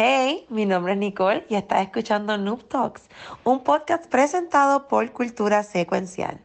[0.00, 3.08] Hey, mi nombre es Nicole y estás escuchando Noob Talks,
[3.42, 6.38] un podcast presentado por Cultura Secuencial.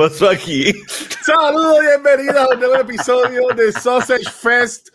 [0.00, 0.72] pasó aquí?
[1.24, 4.88] Saludos, bienvenidos a un nuevo episodio de Sausage Fest,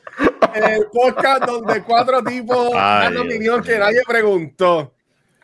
[0.55, 4.93] el podcast donde cuatro tipos Ay, dan opinión que nadie preguntó.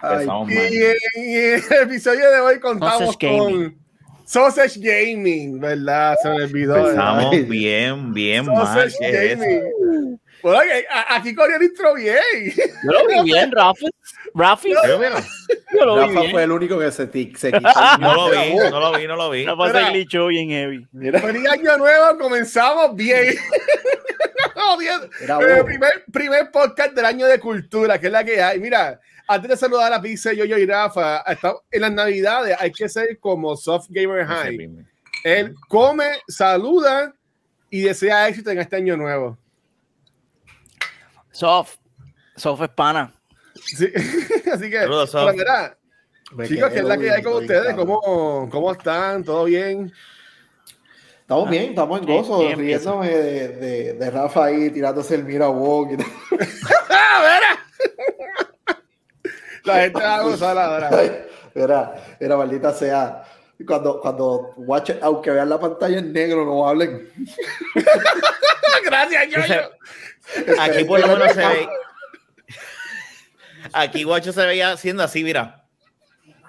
[0.02, 0.50] Y mal.
[0.50, 3.76] en, el episodio de hoy contamos Sausage con
[4.26, 6.16] Sausage Gaming, ¿verdad?
[6.22, 6.78] Se me olvidó.
[6.78, 7.48] Empezamos ¿verdad?
[7.48, 8.68] bien, bien mal.
[8.68, 9.44] Sausage ¿qué es eso?
[9.44, 10.21] Gaming.
[10.42, 10.62] Bueno,
[11.10, 12.18] aquí corrió el intro bien.
[12.84, 13.86] Yo lo vi bien, Rafa.
[14.82, 15.24] Pero mira,
[15.74, 16.32] yo lo vi Rafa bien.
[16.32, 17.70] fue el único que se, ti- se quitó.
[18.00, 19.46] no lo vi, no lo vi, no lo vi.
[19.46, 20.88] Rafa glitchó bien heavy.
[20.92, 23.36] Mira, Feliz año nuevo, comenzamos bien.
[24.74, 28.60] Eh, primer, primer podcast del año de cultura, que es la que hay.
[28.60, 32.72] Mira, antes de saludar a Pizza, yo, yo y Rafa, hasta en las navidades hay
[32.72, 34.70] que ser como Soft Gamer High.
[35.24, 37.14] Él come, saluda
[37.70, 39.38] y desea éxito en este año nuevo.
[41.42, 41.78] Soft.
[42.36, 43.12] Soft es pana.
[43.56, 43.92] Sí.
[44.54, 45.12] Así que, Saludos,
[46.36, 47.74] Me chicos, que es la que hay con ustedes?
[47.74, 49.24] ¿Cómo, ¿Cómo están?
[49.24, 49.92] ¿Todo bien?
[51.22, 52.78] Estamos bien, estamos en gozo, Bien, bien.
[52.80, 55.98] riéndome de, de, de Rafa ahí tirándose el mira walk y.
[59.64, 60.90] La gente va a gozar ahora.
[61.56, 63.24] Era, era maldita sea.
[63.66, 67.12] Cuando, cuando watch aunque vean la pantalla en negro, no hablen.
[68.86, 69.62] Gracias, yo, yo.
[70.60, 71.70] Aquí por lo menos se ve.
[73.74, 75.66] Aquí Guacho se veía haciendo así, mira.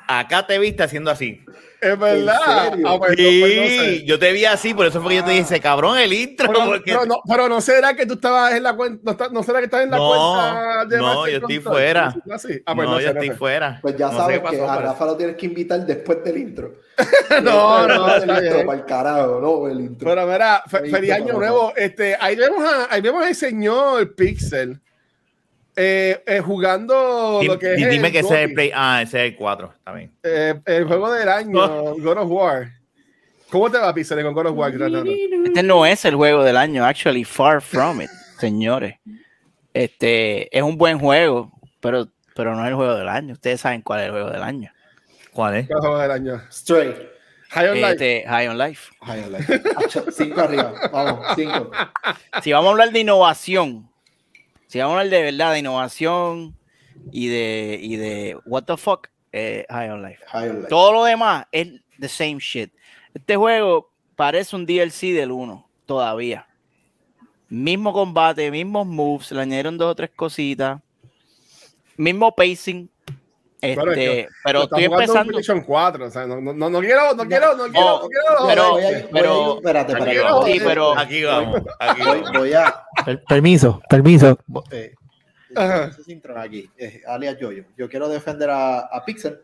[0.06, 1.44] Acá te viste haciendo así.
[1.82, 2.38] Es verdad.
[2.46, 3.96] Ah, pues no, pues no sé.
[3.98, 6.46] Sí, yo te vi así, por eso fue que yo te dije, cabrón, el intro.
[6.52, 9.58] Pero, porque- pero no, pero no será que tú estabas en la cuenta, no, será
[9.58, 12.14] que estás en la No, cuenta de no, yo estoy fuera.
[12.16, 12.36] Ah.
[12.66, 13.34] Ah, pues no, no, yo sé, no estoy sé.
[13.34, 13.78] fuera.
[13.82, 16.74] Pues ya sabes que a pero- Rafa lo tienes que invitar después del intro.
[17.42, 20.08] No, no, del intro, para el carajo, no, el intro.
[20.08, 21.72] Pero mira, feliz año nuevo.
[21.74, 24.80] Este, ahí vemos a, ahí vemos al señor Pixel
[25.76, 28.70] eh, eh, jugando lo que es di- dime el que ese es el Play.
[28.74, 29.72] Ah, ese es el 4.
[29.76, 30.12] Está bien.
[30.22, 32.68] eh, el juego del año, God of War.
[33.50, 34.72] ¿Cómo te va, Pixel, con God of War?
[34.72, 38.96] Este no es el juego del año, actually, far from it, señores.
[39.74, 41.50] Este es un buen juego,
[41.80, 43.34] pero, pero no es el juego del año.
[43.34, 44.70] Ustedes saben cuál es el juego del año.
[45.32, 45.68] ¿Cuál es?
[45.68, 46.42] ¿Qué juego del año?
[46.50, 46.96] Straight.
[47.50, 47.90] High on Life.
[47.92, 48.90] Este, High on Life.
[49.00, 49.38] Hola.
[49.84, 50.72] Acho, Cinco arriba.
[50.90, 51.70] Vamos, cinco.
[52.42, 53.90] Si vamos a hablar de innovación,
[54.72, 56.56] si vamos a hablar de verdad de innovación
[57.10, 60.24] y de, y de what the fuck, eh, High on Life.
[60.28, 60.68] High on life.
[60.70, 61.68] Todo lo demás es
[62.00, 62.72] the same shit.
[63.12, 66.48] Este juego parece un DLC del 1 todavía.
[67.50, 70.80] Mismo combate, mismos moves, le añadieron dos o tres cositas.
[71.98, 72.88] Mismo pacing.
[73.62, 75.30] Pero es Este, pero estás estoy empezando.
[75.32, 76.06] PlayStation 4.
[76.06, 78.46] O sea, no, no, no, no quiero, no quiero, no quiero, no quiero.
[78.48, 78.76] pero-
[79.12, 80.52] pero- espérate, espérate.
[80.52, 81.62] Sí, pero Aquí vamos.
[81.78, 82.74] Aquí Voy, voy a.
[83.04, 84.36] Per- permiso, permiso.
[84.72, 84.92] Eh,
[86.36, 87.64] aquí, eh, alias Yoyo.
[87.76, 89.38] Yo quiero defender a, a Pixel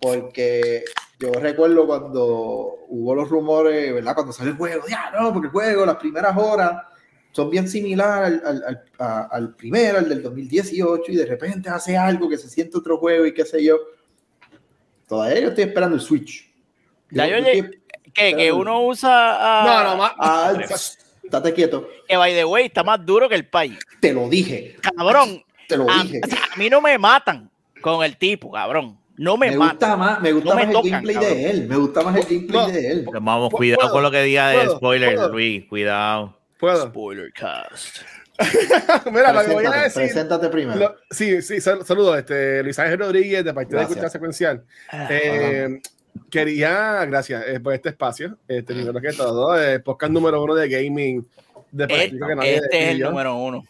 [0.00, 0.84] porque
[1.18, 4.14] yo recuerdo cuando hubo los rumores, ¿verdad?
[4.14, 6.82] Cuando salió el juego, ya no, porque el juego, las primeras horas
[7.36, 11.94] son bien similares al, al, al- al primero, al del 2018, y de repente hace
[11.94, 13.76] algo que se siente otro juego y qué sé yo.
[15.06, 16.50] Todavía yo estoy esperando el Switch.
[17.10, 17.80] Ya yo yo llegué- estoy-
[18.14, 19.10] que, que uno usa.
[19.62, 20.12] a- No, no, más.
[20.18, 20.52] Ah,
[21.24, 21.86] estate quieto.
[22.08, 23.78] Que by the way está más duro que el país.
[24.00, 24.76] Te lo dije.
[24.80, 25.42] Cabrón.
[25.68, 26.20] Te lo A, dije.
[26.24, 27.50] o sea, a mí no me matan
[27.82, 28.98] con el tipo, cabrón.
[29.18, 29.76] No me, Me matan.
[29.76, 31.34] gusta más, me gusta No me más el tocan, gameplay cabrón.
[31.34, 31.68] de él.
[31.68, 32.68] Me gusta más el gameplay No.
[32.72, 33.06] de él.
[33.12, 33.56] Vamos, ¿Puedo?
[33.58, 35.28] cuidado con lo que diga de spoiler, ¿Puedo?
[35.30, 35.64] Luis.
[35.68, 36.35] Cuidado.
[36.58, 36.86] Puedo.
[36.88, 37.98] Spoiler cast.
[39.10, 40.02] Mira, lo que voy a Preséntate, decir.
[40.02, 40.78] preséntate primero.
[40.78, 42.18] lo- sí, sí, sal- saludos.
[42.18, 43.88] Este, Luis Ángel Rodríguez, de parte de Gracias.
[43.88, 44.64] Cultura Secuencial.
[44.90, 45.80] Ah, Eh,
[46.30, 48.36] quería, gracias eh, por este espacio.
[48.46, 51.26] Este, primero que todo, eh, podcast número uno de gaming
[51.70, 53.62] de Puerto Este, Rico que nadie este es el número uno.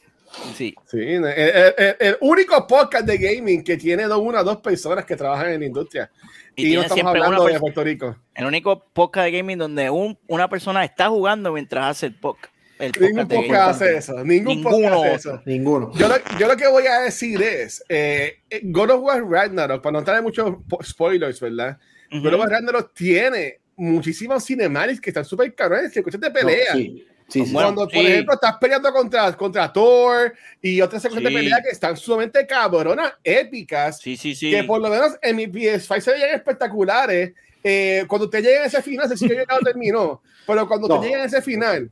[0.54, 0.74] Sí.
[0.84, 5.04] Sí, el, el- el- único podcast de gaming que tiene dos, una o dos personas
[5.04, 6.10] que trabajan en la industria.
[6.56, 8.16] Y Y, no estamos hablando de Puerto Rico.
[8.34, 12.52] El único podcast de gaming donde un, una persona está jugando mientras hace el podcast.
[12.78, 14.24] El Ningún podcast hace eso.
[14.24, 15.42] Ningún Ninguno podcast hace eso.
[15.46, 15.92] Ninguno.
[15.94, 19.82] Yo lo, yo lo que voy a decir es, eh, eh, God of War Ragnarok,
[19.82, 21.78] para no entrar en muchos po- spoilers, ¿verdad?
[22.12, 22.22] Ujú.
[22.22, 26.74] God of War Ragnarok tiene muchísimos cinematics que están súper cabrones, que escuchas de pelea.
[26.74, 27.52] No, sí, sí, sí.
[27.52, 28.06] Cuando, por sí.
[28.06, 33.12] ejemplo, estás peleando contra, contra Thor y otras secuencias de pelea que están sumamente cabronas,
[33.24, 34.50] épicas, Sí, sí, sí.
[34.50, 37.32] que por lo menos en mi PS5 se veían espectaculares.
[37.68, 41.00] Eh, cuando te llega a ese final, se sigue lo terminó, pero cuando No.
[41.00, 41.90] te llega a ese final,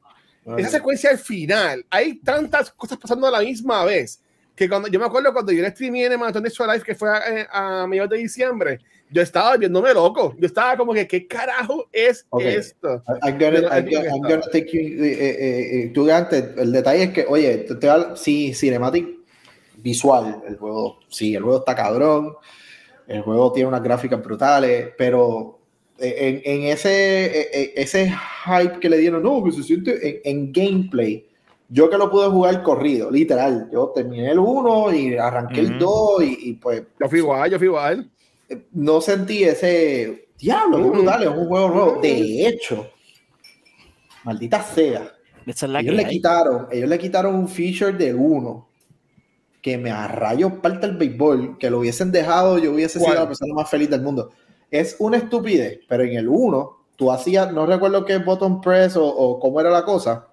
[0.58, 4.20] Esa secuencia al final, hay tantas cosas pasando a la misma vez
[4.54, 7.82] que cuando yo me acuerdo cuando yo streamé en Maratón de Live, que fue a,
[7.82, 8.78] a, mediados de diciembre,
[9.10, 10.34] yo estaba viéndome loco.
[10.38, 12.54] Yo estaba como que, ¿qué carajo es Okay.
[12.54, 13.02] esto?
[13.22, 17.04] I'm gonna, I'm gonna- I'm gonna take you, eh, eh, eh, tú antes, el detalle
[17.04, 19.08] es que, oye, te, te sí, cinematic
[19.76, 22.34] visual, el juego, sí, el juego está cabrón,
[23.06, 25.53] el juego tiene unas gráficas brutales, pero eh,
[25.98, 28.10] en, en ese, eh, eh, ese
[28.46, 31.26] hype que le dieron, no, que se siente en, en gameplay,
[31.68, 35.78] yo que lo pude jugar corrido, literal, yo terminé el 1 y arranqué el Ujú.
[35.78, 38.10] 2 y, y pues Yo fui igual, yo fui igual.
[38.72, 40.90] no sentí ese diablo, qué Mm.
[40.90, 42.00] brutal, es un juego nuevo.
[42.02, 42.90] De hecho,
[44.24, 45.12] maldita sea,
[45.46, 46.10] Esa es la ellos que le hay.
[46.10, 48.68] quitaron, ellos le quitaron un feature de uno
[49.62, 53.12] que me arrayó parte del béisbol, que lo hubiesen dejado, yo hubiese ¿Cuál?
[53.12, 54.30] sido la persona más feliz del mundo.
[54.74, 59.06] Es una estupidez, pero en el 1, tú hacías, no recuerdo qué button press o,
[59.06, 60.26] o cómo era la cosa,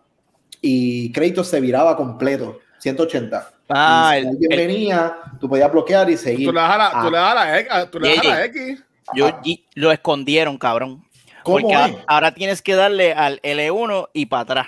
[0.61, 3.51] y Kratos se viraba completo, 180.
[3.69, 6.47] Ah, y si el- alguien el- venía, tú podías bloquear y seguir.
[6.47, 7.01] Tú le das a la, Ah.
[7.03, 7.71] tú le das a la X.
[7.91, 8.71] Tú le das a la Yeye.
[8.71, 8.83] X.
[9.13, 9.41] Yo, Ah.
[9.43, 11.03] y lo escondieron, cabrón.
[11.43, 11.79] ¿Cómo Porque es?
[11.79, 14.67] a- ahora tienes que darle al L1 y para atrás.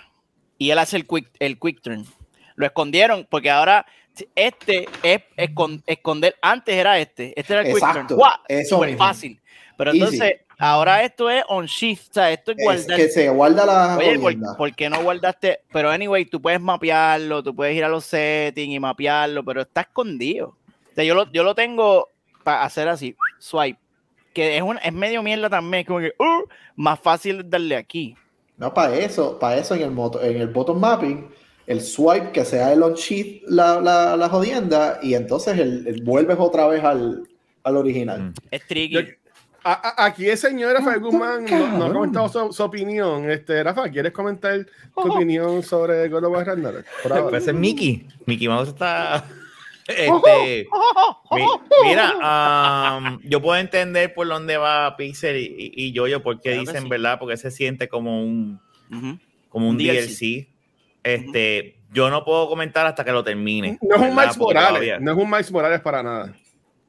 [0.57, 2.05] Y él hace el quick, el quick turn.
[2.55, 3.85] Lo escondieron porque ahora
[4.35, 6.35] este es escon- esconder.
[6.41, 7.33] Antes era este.
[7.39, 8.17] Este era el quick Exacto, turn.
[8.19, 8.33] ¡Guau!
[8.47, 8.97] eso mismo.
[8.97, 9.39] fácil.
[9.77, 9.99] Pero Easy.
[10.03, 12.09] entonces, ahora esto es on shift.
[12.11, 12.97] O sea, esto es Es guardar.
[12.97, 15.61] que se guarda la Oye, ¿por, por qué no guardaste?
[15.71, 19.81] Pero anyway, tú puedes mapearlo, tú puedes ir a los settings y mapearlo, pero está
[19.81, 20.49] escondido.
[20.91, 22.09] O sea, yo lo, yo lo tengo
[22.43, 23.79] para hacer así, swipe.
[24.33, 26.43] Que es, un, es medio mierda también, como que uh,
[26.75, 28.15] más fácil darle aquí.
[28.57, 31.27] No, para eso, para eso en el moto, en el bottom mapping,
[31.67, 36.03] el swipe que sea el on sheet la, la, la jodienda y entonces el, el
[36.03, 37.27] vuelves otra vez al,
[37.63, 38.21] al original.
[38.21, 38.33] Mm.
[38.51, 38.93] Es tricky.
[38.95, 39.01] Yo-
[39.65, 39.71] A-
[40.03, 43.29] a- aquí el señor Rafael Guzmán no, no ha comentado su, su opinión.
[43.31, 46.85] Este, Rafa, ¿quieres comentar tu opinión sobre God of War Ragnarok?
[47.05, 47.29] Ahora.
[47.29, 48.05] Pues es Mickey.
[48.25, 49.25] Mickey Mouse está.
[49.85, 50.65] Este,
[51.31, 51.45] mi-
[51.89, 55.43] mira, am, yo puedo entender por dónde va Pixel y,
[55.75, 56.89] y, y Yoyo, porque Claro dicen, sí.
[56.89, 57.19] ¿verdad?
[57.19, 58.61] Porque se siente como un,
[59.49, 60.07] como un Un DLC.
[60.07, 60.47] DLC.
[61.03, 63.77] Este, yo no puedo comentar hasta que lo termine.
[63.81, 64.15] no es un.
[64.15, 64.69] Miles Morales.
[64.69, 66.33] todavía- No es un Miles Morales para nada.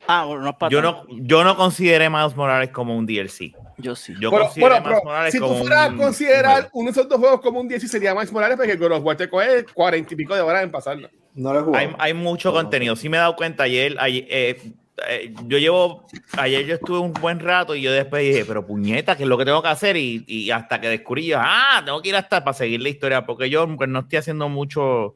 [0.06, 1.06] Ah, bueno, no es para Yo tanto.
[1.08, 3.54] no, yo no consideré Miles Morales como un DLC.
[3.78, 4.14] Yo sí.
[4.20, 6.68] Yo Pero, bueno, pero Morales si tú fueras a un considerar juego.
[6.74, 9.16] uno de esos dos juegos como un 10 sería Miles Morales, porque God of War
[9.16, 11.08] te coge cuarenta y pico de horas en pasarlo.
[11.34, 11.86] No lo he jugado.
[11.88, 12.94] Hay, hay mucho contenido.
[12.96, 14.60] Sí me he dado cuenta ayer, ayer, eh,
[15.08, 16.06] eh, yo llevo,
[16.38, 19.36] ayer yo estuve un buen rato y yo después dije, pero puñeta, ¿qué es lo
[19.36, 19.96] que tengo que hacer?
[19.96, 23.26] Y, y hasta que descubrí, yo, ah, tengo que ir hasta para seguir la historia,
[23.26, 25.14] porque yo pues, no estoy haciendo mucho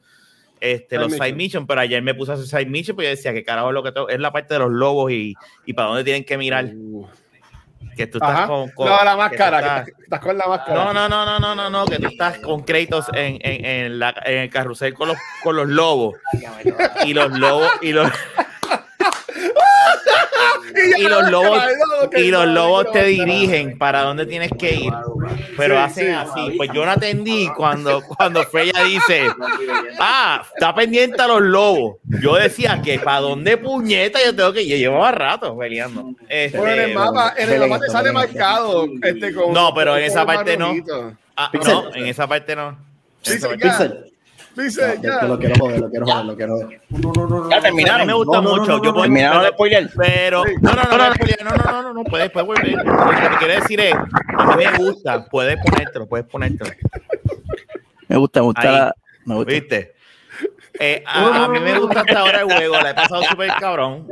[0.60, 1.26] este, Side los mission.
[1.26, 3.68] side mission, pero ayer me puse a hacer side mission, pues yo decía, que carajo
[3.68, 4.08] es lo que tengo?
[4.08, 5.34] Es la parte de los lobos y,
[5.64, 7.06] y para dónde tienen que mirar, Uh.
[7.96, 8.46] que tú estás Ajá.
[8.48, 9.58] con, con- no, la que máscara.
[9.60, 10.84] estás- que estás, estás con la máscara.
[10.84, 13.98] no, no, no, no, no, no, no, que tú estás con Kratos en, en, en,
[14.00, 16.16] la, en el carrusel con los, con los lobos.
[17.04, 18.10] Y los lobos, y los,
[20.98, 21.62] y los lobos,
[22.16, 24.92] y los lobos te dirigen para dónde tienes que ir.
[25.56, 26.12] Pero Sí, hacen sí.
[26.12, 26.56] así.
[26.56, 29.26] Pues yo no atendí cuando, cuando Freya dice,
[29.98, 31.96] ah, está pendiente a los lobos.
[32.22, 34.68] Yo decía que para dónde puñeta yo tengo que ir.
[34.70, 36.12] Yo llevaba rato peleando.
[36.28, 38.86] Este, Bueno, en el mapa, en el mapa te sale marcado.
[39.02, 40.72] Este, con, No, pero en esa parte no.
[41.36, 42.78] ah, no, en esa parte no.
[43.24, 44.12] En esa parte-.
[44.58, 45.22] Dice, ya.
[45.22, 46.80] lo quiero joder, lo quiero joder, lo quiero joder.
[46.90, 48.06] No, no, no, no, Ya terminaron.
[48.06, 48.72] Me gusta No, no, no, mucho.
[48.72, 49.90] no, yo no, puedo- Terminaron de spoiler.
[49.96, 52.72] Pero, no, no, no, no, no, no, no, no, no, puedes, puedes volver.
[52.84, 56.70] Lo que quiero decir es, a mí me gusta, puedes ponértelo, puedes ponértelo.
[58.08, 58.94] Me gusta, me gusta.
[59.24, 59.52] Me gusta.
[59.52, 59.92] ¿Viste?
[60.80, 64.06] Eh, a, a mí me gusta hasta ahora el juego, la he pasado súper cabrón.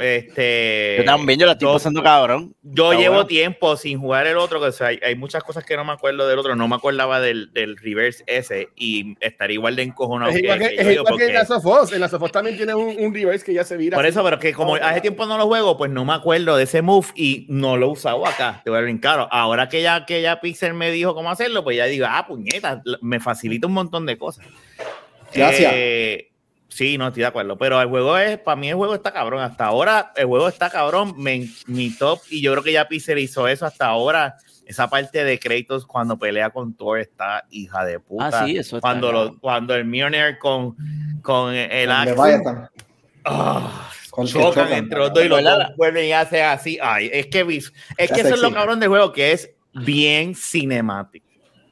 [0.00, 2.54] Este, Yo también, yo la estoy yo- pasando cabrón.
[2.62, 3.26] Yo Está llevo bueno.
[3.26, 5.92] tiempo sin jugar el otro, que o sea, hay, hay muchas cosas que no me
[5.92, 10.30] acuerdo del otro, no me acordaba del, del reverse ese y estaría igual de encojonado
[10.30, 11.92] Es igual que, que es igual que porque- en Last of Us.
[11.92, 13.96] En Last of Us también tiene un, un reverse que ya se vira.
[13.96, 14.10] Por así.
[14.12, 16.82] eso, pero que como hace tiempo no lo juego, pues no me acuerdo de ese
[16.82, 18.60] move y no lo he usado acá.
[18.64, 19.28] Te voy a brincar.
[19.30, 22.82] Ahora que ya, que ya Pixel me dijo cómo hacerlo, pues ya digo, ah, puñeta,
[23.00, 24.46] me facilita un montón de cosas.
[25.32, 25.72] Gracias.
[25.74, 26.30] Eh,
[26.68, 27.56] sí, no estoy de acuerdo.
[27.58, 29.42] Pero el juego es, para mí el juego está cabrón.
[29.42, 31.14] Hasta ahora el juego está cabrón.
[31.16, 34.36] Me- mi top, y yo creo que ya Pixel hizo eso hasta ahora.
[34.66, 38.28] Esa parte de Kratos cuando pelea con Thor está hija de puta.
[38.42, 40.76] Ah, sí, eso está cuando, lo, cuando el Mjolnir con,
[41.22, 42.68] con el Axe-.
[43.24, 44.72] Ah, Con chocan chocan.
[44.72, 46.78] entre los dos y los dos vuelven y hacen así.
[46.82, 47.40] Ay, es que,
[47.96, 51.26] es que eso es lo cabrón del juego, que es bien cinemático.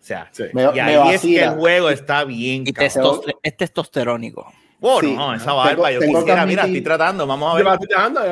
[0.07, 0.45] O sea, Sí.
[0.53, 2.63] Me, y me ahí es que el juego está bien.
[2.65, 4.47] Y testos- es testosterónico.
[4.81, 5.13] Oh, Sí.
[5.17, 7.67] no, esa barba, yo tengo quisiera, mira, estoy tratando, vamos a ver.
[7.67, 7.89] va, estoy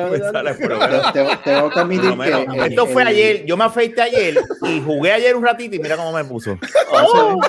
[0.07, 2.45] bueno, Te- te- Tengo que admitir lo menos.
[2.45, 2.65] que.
[2.67, 5.79] Esto el- fue el- ayer, yo me afeité ayer y jugué ayer un ratito y
[5.79, 6.57] mira cómo me puso.
[6.93, 7.41] Oh.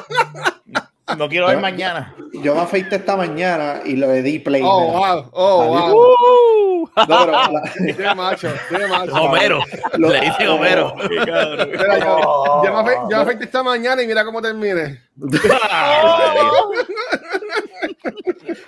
[1.16, 2.14] No quiero ver mañana.
[2.32, 4.60] Yo me afeité esta mañana y le di play.
[4.64, 5.30] Oh, wow.
[5.32, 5.94] Oh, wow.
[5.94, 9.14] Uh, No, pero la- macho, qué macho.
[9.22, 9.60] Homero.
[9.98, 10.94] Lo- Le dice Homero.
[11.08, 15.00] Mira, yo, yo me afe- yo me afeité esta mañana y mira cómo termine.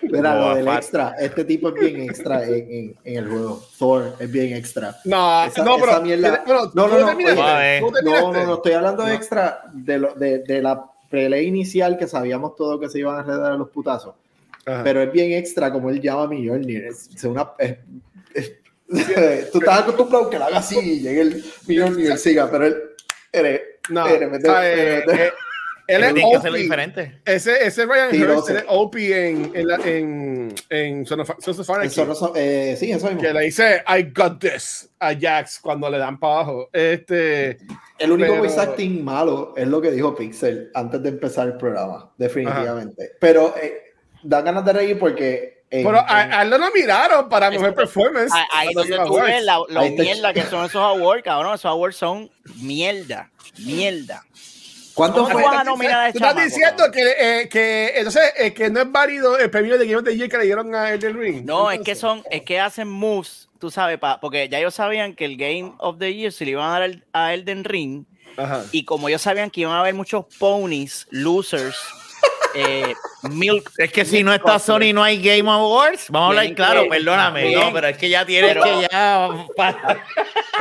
[0.02, 0.76] Mira, No, lo del fat.
[0.76, 1.14] extra.
[1.20, 3.62] Este tipo es bien extra en, en- en el juego.
[3.78, 4.96] Thor es bien extra.
[5.04, 5.90] No, Esa- no, pero.
[5.92, 6.94] esa mierda- pero No, ¿tú no, no.
[6.94, 7.80] ¿Tú No, terminaste?
[8.04, 9.14] no, no, estoy hablando de No.
[9.14, 13.22] extra de, lo, de, de la pelea inicial que sabíamos todos que se iban a
[13.22, 14.14] redar a los putazos.
[14.66, 14.82] Ajá.
[14.84, 16.84] Pero es bien extra como él llama a Mjolnir.
[16.84, 17.78] Es, es una, es-
[18.34, 18.52] es-
[19.52, 22.76] tú estás acostumbrado que lo haga así y llegue el Mjolnir siga, pero él.
[23.32, 23.60] Eres,
[23.90, 25.32] No, eres, mete- o sea, eh, mete- eh,
[25.86, 26.62] él es Tiene que hacerlo OP.
[26.62, 27.20] diferente.
[27.24, 31.58] Ese, ese Ryan Sí, Hurst es OP en, en, la, en, en Son of, Sons
[31.60, 33.22] of Anarchy, son- eh, sí, eso mismo.
[33.22, 36.68] que le dice I got this a Jax cuando le dan para abajo.
[36.74, 37.56] Este,
[37.98, 41.56] El único Pero- voice acting malo es lo que dijo Pixel antes de empezar el
[41.56, 43.12] programa, definitivamente.
[43.20, 45.62] Pero eh, da ganas de reír porque.
[45.70, 48.32] en- pero a, en- a él no lo miraron para mejor performance.
[48.52, 51.54] ahí- donde tú ves la, lo Ahí te- mierda que son esos awards, cabrón.
[51.54, 52.30] Esos awards son
[52.62, 53.30] mierda.
[53.58, 54.22] Mierda.
[54.94, 55.42] ¿Cuánto ¿Cómo fue?
[55.42, 57.12] tú a nominar a Tú estás chamaco, diciendo que,
[57.42, 60.28] eh, que entonces eh, que no es válido el premio de Game of the Year
[60.28, 61.44] que le dieron a Elden Ring.
[61.44, 64.74] No, es Entonces, que son, es que hacen moves, tú sabes, pa- porque ya ellos
[64.74, 67.64] sabían que el Game of the Year se le iban a dar al- a Elden
[67.64, 68.04] Ring,
[68.36, 68.64] Ajá.
[68.72, 71.76] y como ellos sabían que iban a haber muchos ponies, losers,
[72.54, 72.94] eh,
[73.30, 73.70] milk.
[73.78, 76.06] Es que si no está Sony no hay Game Awards.
[76.08, 77.44] Vamos a hablar claro, que- perdóname.
[77.48, 77.60] bien.
[77.60, 80.02] No, pero es que ya tienes Pero- que ya parar.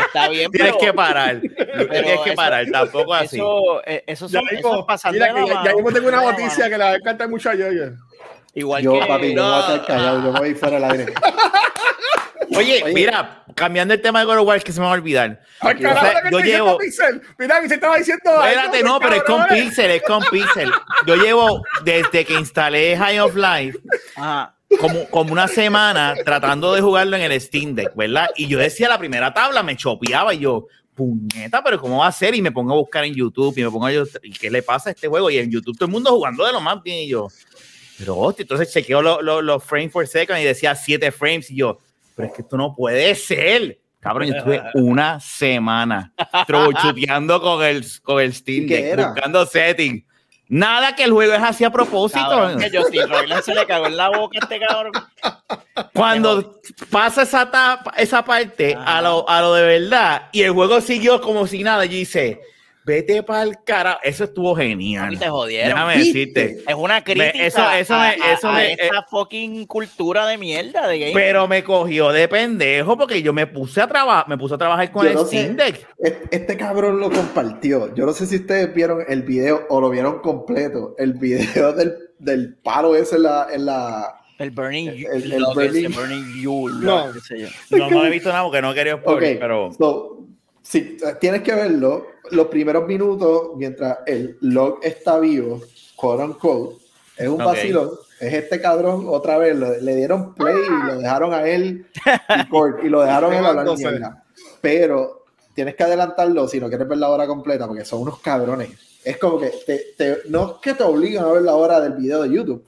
[0.08, 1.40] Está bien, Tienes pero que parar.
[1.42, 3.38] Tienes que eso- parar, tampoco así.
[3.38, 5.92] Eso, eh, eso Ya son, eso mismo, es pasando mira que la ya, ya mismo
[5.92, 7.92] tengo una la noticia que le va a encantar mucho a Yoyo.
[8.54, 9.50] Igual Yo, que papi, yo no.
[9.50, 11.14] voy a estar callado, yo me voy fuera del aire.
[12.58, 12.94] Oye, Oye.
[12.94, 15.42] mira, cambiando el tema de God of War, que se me va a olvidar.
[15.60, 17.22] Ay, o sea, que yo llevo- Pixel.
[17.38, 18.44] Mira, que se estaba diciendo.
[18.44, 19.46] Espérate, no, pero es con.
[19.48, 20.72] Pixel, es con Pixel.
[21.06, 23.80] Yo llevo desde que instalé High of Life
[24.16, 24.54] Ajá.
[24.80, 28.30] como, como una semana tratando de jugarlo en el Steam Deck, ¿verdad?
[28.36, 32.12] Y yo decía la primera tabla, me chopeaba y yo, puñeta, pero ¿cómo va a
[32.12, 32.34] ser?
[32.36, 34.64] Y me pongo a buscar en YouTube y me pongo a yo, ¿y qué le
[34.64, 35.30] pasa a este juego?
[35.30, 37.28] Y en YouTube todo el mundo jugando de lo más bien y yo,
[38.00, 41.58] pero hostia, entonces chequeo los los- los frames por second y decía 7 frames y
[41.58, 41.78] yo,
[42.18, 43.80] pero es que esto no puede ser.
[44.00, 46.12] Cabrón, yo estuve una semana
[46.48, 50.04] trouchuteando con el, con el Steam ¿Y qué Deck, buscando settings.
[50.50, 52.28] Nada que el juego es así a propósito.
[52.28, 54.94] Cabrón, que Justin Roiland se le cagó en la boca a este cabrón.
[55.94, 56.60] Cuando
[56.90, 61.22] pasa esa, tapa, esa parte a lo, a lo de verdad y el juego siguió
[61.22, 62.42] como si nada, yo hice,
[62.88, 64.00] vete para el cara.
[64.02, 65.20] Eso estuvo genial.
[65.20, 65.70] Te jodieron.
[65.72, 66.64] Déjame decirte.
[66.66, 70.38] Es una crítica eso- eso a, me- a- eso a me- esta fucking cultura de
[70.38, 71.12] mierda de game.
[71.14, 74.90] Pero me cogió de pendejo porque yo me puse a trabajar, me puse a trabajar
[74.92, 75.40] con Yo el no sé.
[75.42, 75.86] Steam Deck.
[76.00, 77.94] Este, este cabrón lo compartió.
[77.94, 80.96] Yo no sé si ustedes vieron el video o lo vieron completo.
[80.98, 83.48] El video del, del palo ese en la.
[83.52, 87.12] En la el Burning el- el- el lo que Burning- es el Burning You, No.
[87.12, 87.48] qué sé yo.
[87.78, 90.20] No, no he visto nada porque no quería ok, spoiler, pero so,
[90.62, 92.06] sí, tienes que verlo.
[92.32, 95.62] Los primeros minutos, mientras el log está vivo,
[95.96, 96.78] quote unquote,
[97.18, 97.46] es un Ok.
[97.48, 97.90] vacilón.
[98.20, 101.94] Es este cabrón, otra vez, lo- le dieron play y lo dejaron a él y,
[102.50, 104.24] cork, y lo dejaron él hablar mierda.
[104.62, 108.70] Pero tienes que adelantarlo si no quieres ver la hora completa, porque son unos cabrones.
[109.04, 111.94] Es como que te, te- no es que te obligan a ver la hora del
[111.94, 112.64] video de YouTube,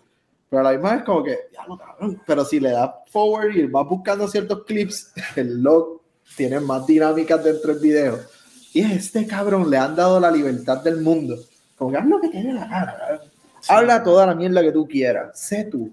[0.49, 2.21] pero a la misma vez como que, ya lo cabrón.
[2.25, 5.99] Pero si le das forward y vas buscando ciertos clips, el log
[6.37, 8.19] tiene más dinámicas dentro del video.
[8.79, 11.37] Y este cabrón le han dado la libertad del mundo.
[11.77, 12.95] Como que haz lo que dé la gana.
[12.97, 13.19] cabrón.
[13.67, 15.39] Habla toda la mierda que tú quieras.
[15.39, 15.91] Sé tú.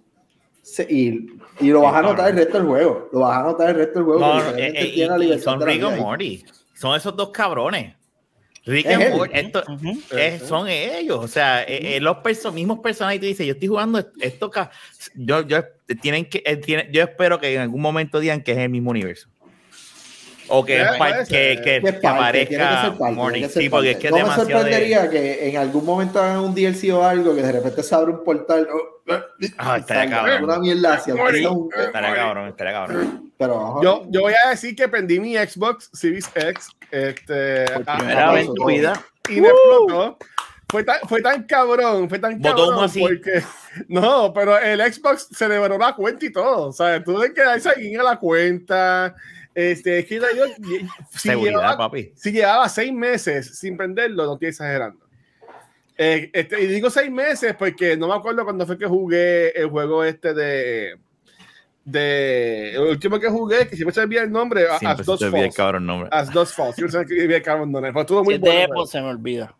[0.62, 1.26] Sé- y,
[1.60, 3.08] y lo vas a notar el resto del juego.
[3.12, 4.20] Lo vas a notar el resto del juego.
[4.20, 6.00] no, eh, eh, tiene la y- y libertad son Rick ahí.
[6.00, 6.44] Morty.
[6.74, 7.94] Son esos dos cabrones.
[8.64, 9.14] Rick Es and.
[9.14, 9.62] Morty, esto-
[10.16, 13.18] es- son ellos, o sea, eh, eh, los perso- mismos personajes.
[13.18, 14.70] Y tú dices, yo estoy jugando est- esto, ca-
[15.14, 15.58] yo, yo,
[16.02, 18.90] tienen que, eh, tiene- yo espero que en algún momento digan que es el mismo
[18.90, 19.28] universo.
[20.48, 24.10] O que, Eh, par- que, que, Que que aparezca que ser Sí, porque es que
[24.10, 27.42] no me demasiado de- sorprendería que en algún momento hagan un DLC o algo que
[27.42, 28.68] de repente se abre un portal.
[28.72, 29.12] oh,
[29.58, 30.44] Ah, estaría cabrón.
[30.44, 33.32] Una mierda sea un- Estaría cabrón, estaría cabrón.
[33.38, 33.80] Pero.
[33.82, 38.30] Yo, yo voy a decir que prendí mi Xbox Series X este, Por a- Primera
[38.30, 38.92] Ah, vez en tu vida.
[39.28, 40.16] y me explotó.
[40.68, 43.00] Fue tan, fue tan cabrón, fue tan Botó cabrón uno así.
[43.00, 43.42] porque
[43.88, 46.68] no, pero el Xbox se devoró la cuenta y todo.
[46.68, 49.14] O sea, tuve que darse aquí a la cuenta.
[49.56, 50.22] Este, es que yo,
[51.12, 52.12] si, Seguridad, llevaba, papi.
[52.14, 55.02] si llevaba seis meses sin prenderlo, no estoy exagerando.
[55.96, 59.70] Eh, este, y digo seis meses porque no me acuerdo cuando fue que jugué el
[59.70, 60.98] juego este de.
[61.86, 65.24] de el último que jugué, que siempre se me olvida el nombre, As Dos te
[65.24, 65.56] olvida el Falls.
[65.56, 66.10] cabrón nombre.
[66.12, 66.74] As Dos Falls.
[66.74, 67.92] Siempre se me olvida el cabrón nombre.
[67.92, 68.84] Pero estuvo muy bueno.
[68.84, 69.56] se me olvida.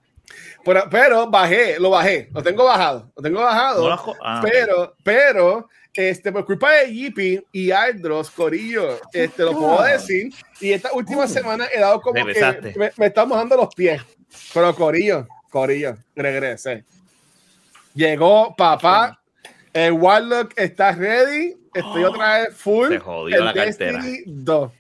[0.65, 3.89] Pero, pero bajé, lo bajé, lo tengo bajado, lo tengo bajado.
[3.89, 9.83] No ah, pero, pero, este, por culpa de Yippee y Aldros, Corillo, este, lo puedo
[9.85, 10.33] decir.
[10.61, 12.75] Y esta última semana he dado como que Regresaste.
[12.77, 14.03] me, me está mojando los pies.
[14.53, 16.85] Pero Corillo, Corillo, regresé.
[17.95, 19.19] Llegó papá,
[19.73, 21.57] el Warlock está ready.
[21.73, 22.89] Estoy otra vez full.
[22.89, 24.03] Se jodió en la cartera.
[24.03, 24.73] Destiny 2.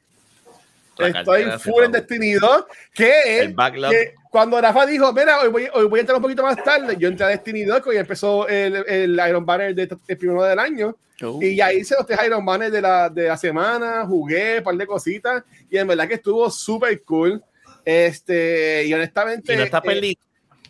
[0.98, 1.92] La Estoy full en.
[1.92, 2.64] Destiny 2.
[2.94, 3.90] Que, El backlog.
[3.90, 6.94] que cuando Rafa dijo, mira, hoy voy, hoy voy a entrar un poquito más tarde,
[6.98, 10.42] yo entré a Destiny 2, que hoy empezó el, el Iron Banner de, el primero
[10.42, 10.94] del año.
[11.22, 14.64] Uh, Y ya hice los tres Iron Banner de la, de la semana, jugué un
[14.64, 17.42] par de cositas y en verdad que estuvo súper cool.
[17.82, 20.14] Este, y honestamente, Y no está eh,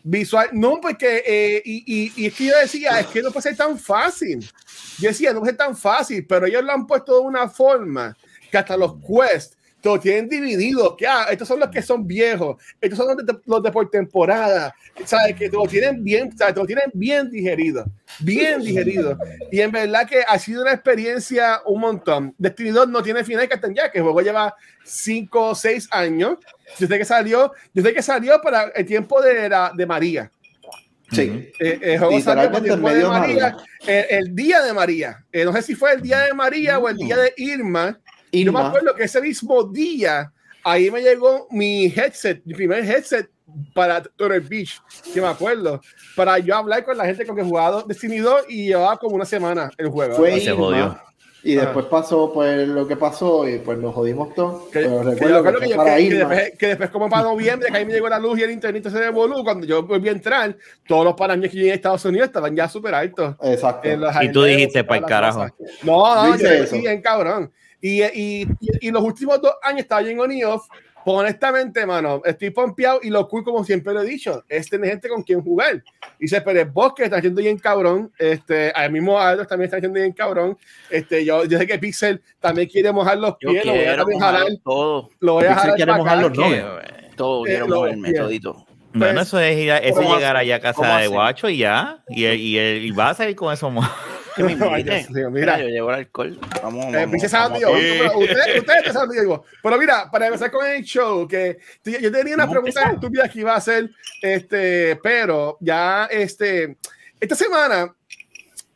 [0.04, 3.42] visual, no, porque, eh, y, y, y es que yo decía, es que no puede
[3.42, 4.48] ser tan fácil.
[5.00, 8.16] Yo decía, no puede ser tan fácil, pero ellos lo han puesto de una forma
[8.48, 12.06] que hasta los quests te lo tienen dividido, que ah, estos son los que son
[12.06, 15.36] viejos, estos son los de, los de por temporada, ¿sabes?
[15.36, 16.54] Que te lo tienen bien, ¿sabes?
[16.54, 17.84] Te lo tienen bien digerido,
[18.18, 19.18] bien digerido.
[19.52, 22.34] Y en verdad que ha sido una experiencia un montón.
[22.38, 24.54] Destiny 2 no tiene final que ya, que el juego lleva
[24.84, 26.38] 5 o 6 años.
[26.78, 30.30] Desde que salió, desde que salió para el tiempo de, la, de María.
[31.12, 31.52] Sí.
[31.60, 33.56] Eh, el juego salió Literalmente en tiempo de María, María.
[33.86, 35.24] eh, el día de María.
[35.30, 38.00] Eh, no sé si fue el día de María o el día de Irma.
[38.40, 40.32] Y yo me acuerdo que ese mismo día,
[40.64, 43.28] ahí me llegó mi headset, mi primer headset
[43.74, 44.80] para Turtle Beach,
[45.14, 45.80] que me acuerdo,
[46.14, 49.14] para yo hablar con la gente con que he jugado Destiny 2 y llevaba como
[49.16, 50.16] una semana el juego.
[50.16, 50.98] Fue Se jodió.
[51.44, 51.66] Y Ajá.
[51.66, 54.64] después pasó pues lo que pasó y pues nos jodimos todos.
[54.64, 57.76] Que, Pero recuerdo que, que, yo- para que- después, que después como para noviembre, que
[57.76, 60.56] ahí me llegó la luz y el internet se devolvió, cuando yo volví a entrar,
[60.88, 63.36] todos los paraños que llegué a Estados Unidos estaban ya súper altos.
[63.42, 63.88] Exacto.
[64.22, 65.38] Y tú dijiste, "Pa'l las carajo".
[65.38, 65.52] cosas.
[65.84, 67.52] No, no, Yo sí, bien cabrón.
[67.86, 70.66] Y, y, y, y los últimos dos años estaba bien on y off.
[71.04, 74.90] Pues honestamente, mano, estoy pompeado y lo cool, como siempre lo he dicho, es tener
[74.90, 75.84] gente con quien jugar.
[76.18, 78.10] Dice Pérez Bosque está haciendo bien cabrón.
[78.18, 80.58] Este, al mismo Aldo también está haciendo bien cabrón.
[80.90, 83.64] Este, yo, yo sé que Pixel también quiere mojar los yo pies.
[83.64, 84.52] Lo voy a también mojar jalar.
[84.64, 86.22] todo, Lo voy a Pixel jalar quiere mojar acá.
[86.28, 86.64] los nombres.
[87.16, 88.66] todo Eh, quiero moverme, todito.
[88.94, 91.06] Bueno, Pues, eso es ir a, eso es ¿cómo llegar allá a ¿Cómo casa de
[91.06, 92.02] guacho y ya.
[92.08, 93.70] Y, y, y va a salir con eso.
[94.36, 95.06] Que me Ay, invite.
[95.12, 95.58] Dios mira, mira.
[95.60, 96.38] yo llevo el alcohol.
[96.62, 97.60] Vamos, Eh, vamos, vamos.
[97.60, 97.70] yo
[98.18, 99.44] Ustedes ustedes saben yo.
[99.62, 102.94] Pero mira, para empezar con el show, que yo tenía una pregunta empezar.
[102.94, 103.90] estúpida que iba a hacer,
[104.22, 106.76] este, pero ya, este,
[107.18, 107.94] esta semana,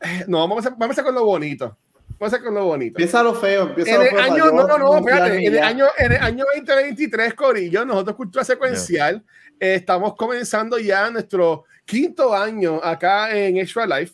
[0.01, 1.77] eh, no, vamos a, vamos a empezar con lo bonito.
[2.19, 2.97] Vamos a empezar con lo bonito.
[2.99, 4.19] Empieza lo feo, empieza En lo el feo.
[4.21, 8.43] año, no, no, no, espérate, en el año, en el año 2023, Corillo, nosotros Cultura
[8.43, 9.23] Secuencial,
[9.59, 14.13] eh, estamos comenzando ya nuestro quinto año acá en Extra Life.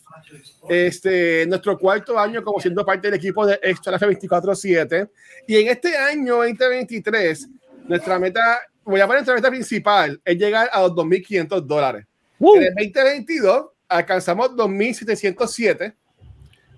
[0.68, 5.08] Este, nuestro cuarto año como siendo parte del equipo de Extra Life 24-7.
[5.46, 7.48] Y en este año 2023,
[7.86, 12.04] nuestra meta, voy a poner nuestra meta principal, es llegar a los 2.500 dólares.
[12.40, 15.94] En el 2022 alcanzamos 2.707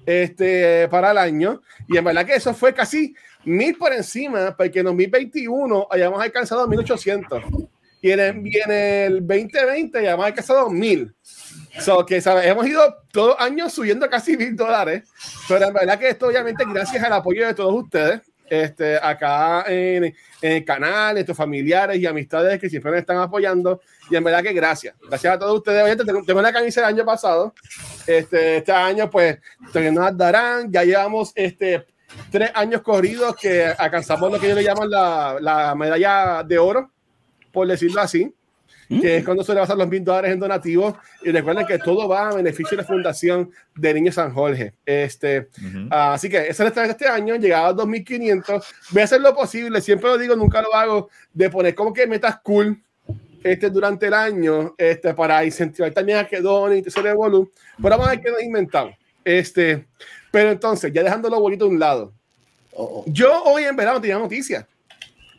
[0.04, 1.62] este, para el año.
[1.88, 6.68] Y en verdad que eso fue casi mil por encima, porque en 2021 hayamos alcanzado
[6.68, 7.42] 1800.
[8.02, 11.14] Y en el, y en el 2020 hayamos alcanzado 1000.
[11.78, 12.46] So que ¿sabes?
[12.46, 12.82] hemos ido
[13.12, 15.04] todos años subiendo casi mil dólares,
[15.48, 20.04] pero en verdad que esto obviamente gracias al apoyo de todos ustedes, este, acá en,
[20.04, 24.42] en el canal, nuestros familiares y amistades que siempre nos están apoyando, y en verdad
[24.42, 27.54] que gracias, gracias a todos ustedes, obviamente tengo, tengo una camisa del año pasado,
[28.06, 29.38] este, este año pues
[29.72, 31.86] que nos darán, ya llevamos este,
[32.32, 36.90] tres años corridos que alcanzamos lo que ellos le llaman la, la medalla de oro,
[37.52, 38.34] por decirlo así,
[38.88, 40.94] que es cuando se le pasan los mil dólares en donativos.
[41.22, 44.74] Y recuerden que todo va a beneficio de la Fundación de Niños San Jorge.
[44.84, 45.86] Este, Ujú.
[45.90, 48.74] ah, así que esa es la estrategia de este año, llegado a 2500.
[48.90, 52.06] Voy a hacer lo posible, siempre lo digo, nunca lo hago, de poner como que
[52.08, 52.82] metas cool
[53.44, 57.50] este, durante el año este, para incentivar también a que donen y se volumen.
[57.76, 58.94] Pero vamos a ver qué nos inventamos.
[59.24, 59.86] Este,
[60.32, 62.12] pero entonces, ya dejando lo bonito de un lado,
[62.72, 63.04] Oh, oh.
[63.06, 64.64] yo hoy en verano tenía noticias,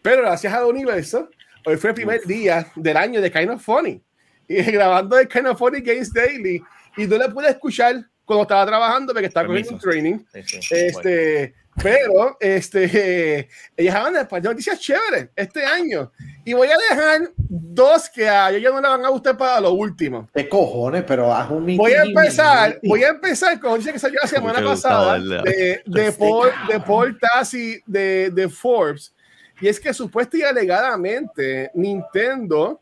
[0.02, 1.30] pero gracias al universo,
[1.66, 4.02] hoy fue el primer día del año de Kind of Funny.
[4.48, 6.62] Y grabando el Kind of Funny Games Daily,
[6.98, 7.96] y no le pude escuchar
[8.26, 10.20] cuando estaba trabajando porque estaba cogiendo un training.
[10.34, 10.60] Sí, sí.
[10.70, 10.88] Bueno.
[10.88, 16.12] Este, pero este, ellas hablan de de noticias chéveres este año.
[16.44, 19.72] Y voy a dejar dos que a ellos no le van a gustar para lo
[19.72, 20.28] último.
[20.34, 21.04] ¿Qué cojones?
[21.04, 24.64] Pero haz un Voy a empezar, voy a empezar con noticia que salió la semana
[24.64, 29.14] pasada de, de, Paul, de Paul Tassi de, de Forbes.
[29.62, 32.82] Y es que supuesta y alegadamente Nintendo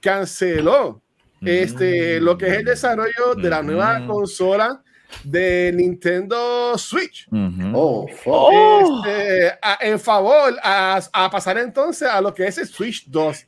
[0.00, 1.02] canceló
[1.42, 2.24] este, Mm.
[2.24, 4.06] lo que es el desarrollo de la nueva Mm.
[4.06, 4.82] consola
[5.24, 7.26] de Nintendo Switch.
[7.32, 7.72] Ujú.
[7.74, 9.04] Oh, fuck.
[9.06, 13.46] Este, a- en favor a, a pasar entonces a lo que es el Switch 2.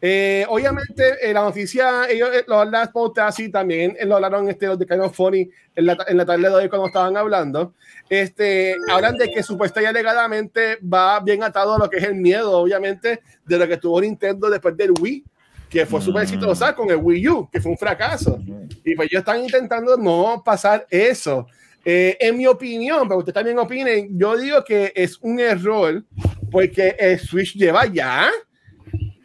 [0.00, 4.78] Eh, obviamente, eh, la noticia, ellos eh, lo hablan así también lo hablaron este, los
[4.78, 7.74] de Kind of Funny en la, en la tarde de hoy cuando estaban hablando.
[8.08, 12.52] Este, hablan de que supuestamente alegadamente va bien atado a lo que es el miedo,
[12.58, 15.24] obviamente, de lo que tuvo Nintendo después del Wii,
[15.68, 18.38] que fue súper exitosa con el Wii U, que fue un fracaso.
[18.84, 21.46] Y pues ellos están intentando no pasar eso.
[21.84, 26.04] en mi opinión, pero ustedes también opinen, yo digo que es un error
[26.50, 28.30] porque el Switch lleva ya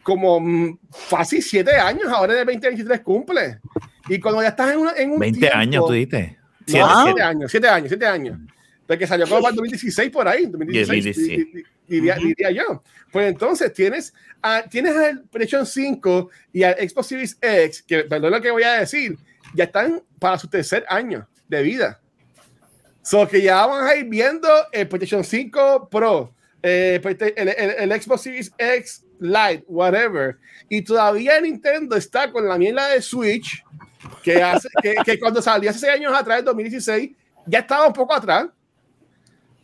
[0.04, 3.58] como mm, fácil siete años, ahora el 2023 cumple.
[4.08, 6.36] Y cuando ya estás en, una, en un 20 años, tú dices.
[6.66, 8.38] Siete, años, siete años, siete años.
[8.86, 11.46] Porque salió como para el 2016 por ahí, 2016,
[11.88, 12.82] diría, diría, yo.
[13.10, 14.12] Pues entonces tienes,
[14.42, 18.62] a, tienes al PlayStation 5 y al Xbox Series X, que perdón lo que voy
[18.62, 19.16] a decir,
[19.54, 22.00] ya están para su tercer año de vida.
[23.02, 28.02] So que ya vamos a ir viendo el PlayStation 5 Pro, eh, el, el, el,
[28.02, 30.36] Xbox Series X Lite, whatever.
[30.68, 33.64] Y todavía Nintendo está con la mierda de Switch,
[34.22, 37.10] que, hace, que, que, cuando salió hace seis años atrás, en 2016,
[37.46, 38.46] ya estaba un poco atrás.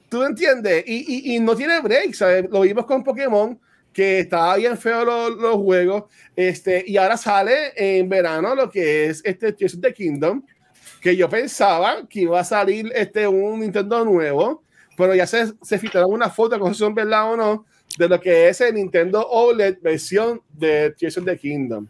[0.08, 0.84] ¿Tú entiendes?
[0.86, 2.46] Y, y, y no tiene break, ¿sabes?
[2.50, 3.58] Lo vimos con Pokémon,
[3.92, 6.04] que estaba bien feo los, juegos,
[6.36, 10.42] este, y ahora sale en verano lo que es este Tears the Kingdom,
[11.00, 14.64] que yo pensaba que iba a salir este, un Nintendo nuevo,
[14.96, 17.66] pero ya se, se filtraron una foto, con son verdad o no,
[18.00, 21.86] de lo que es el Nintendo OLED versión de Tears of the Kingdom.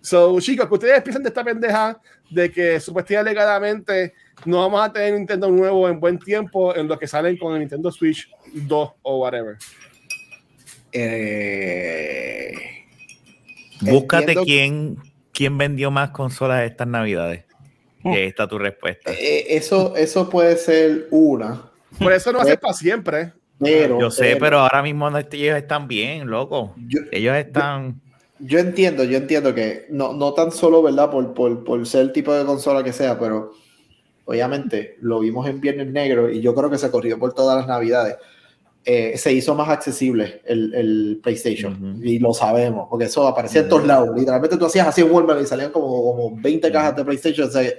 [0.00, 4.14] So, chicos, que ustedes piensan de esta pendeja de que supuestamente legalmente
[4.46, 7.60] no vamos a tener Nintendo nuevo en buen tiempo en lo que salen con el
[7.60, 9.58] Nintendo Switch 2 o whatever.
[10.92, 12.54] Eh,
[13.82, 14.96] Búscate quién,
[15.30, 17.44] quién vendió más consolas estas navidades.
[18.02, 18.14] Oh.
[18.14, 19.12] Esta tu respuesta.
[19.12, 21.70] Eh, eso, eso puede ser una.
[21.98, 23.34] Por eso no va a ser para siempre.
[23.60, 26.74] Pero, yo sé, pero, ahora mismo ellos están bien, loco.
[27.12, 28.00] ellos están.
[28.38, 31.10] Yo, entiendo, yo entiendo que no, no tan solo, ¿verdad?
[31.10, 33.52] Por, por, por, ser el tipo de consola que sea, pero
[34.24, 37.66] obviamente lo vimos en Viernes Negro y yo creo que se corrió por todas las
[37.66, 38.16] Navidades.
[38.86, 43.68] Eh, se hizo más accesible el, el PlayStation y lo sabemos, porque eso aparecía en
[43.68, 44.08] todos lados.
[44.16, 47.46] Literalmente tú hacías así en Walmart y salían como, como 20 cajas de PlayStation.
[47.46, 47.70] O sea,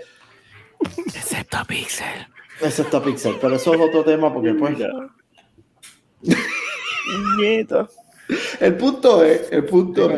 [1.08, 2.28] Excepto Pixel.
[2.62, 4.78] Excepto Pixel, pero eso es otro tema porque pues
[8.60, 10.10] el punto es, el punto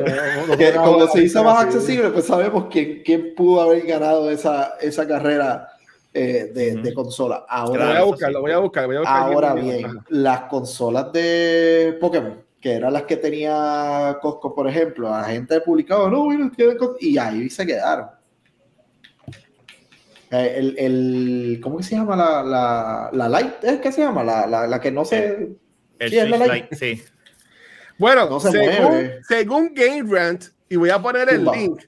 [0.57, 5.07] que cuando se hizo más accesible, pues sabemos quién, quién pudo haber ganado esa, esa
[5.07, 5.69] carrera
[6.13, 7.45] eh, de, de, consola.
[7.49, 11.97] Ahora, voy a buscar, voy a buscar, voy a buscar ahora bien, las consolas de
[11.99, 16.27] Pokémon, que eran las que tenía Costco, por ejemplo, la gente publicaba, no,
[16.99, 18.07] y ahí se quedaron.
[20.29, 23.63] Eh, el, el, ¿Cómo que se llama la, la, la Light?
[23.63, 24.23] ¿Es que se llama?
[24.23, 25.57] La, la, la que no se
[25.99, 27.03] sí,
[27.97, 31.81] Bueno, según, Game Rant, y voy a poner el link,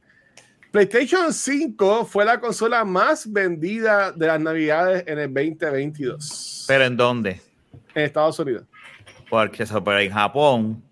[0.71, 6.65] PlayStation 5 fue la consola más vendida de las navidades en el 2022.
[6.67, 7.41] ¿Pero en dónde?
[7.93, 8.65] En Estados Unidos.
[9.29, 10.83] Porque eso, pero en Japón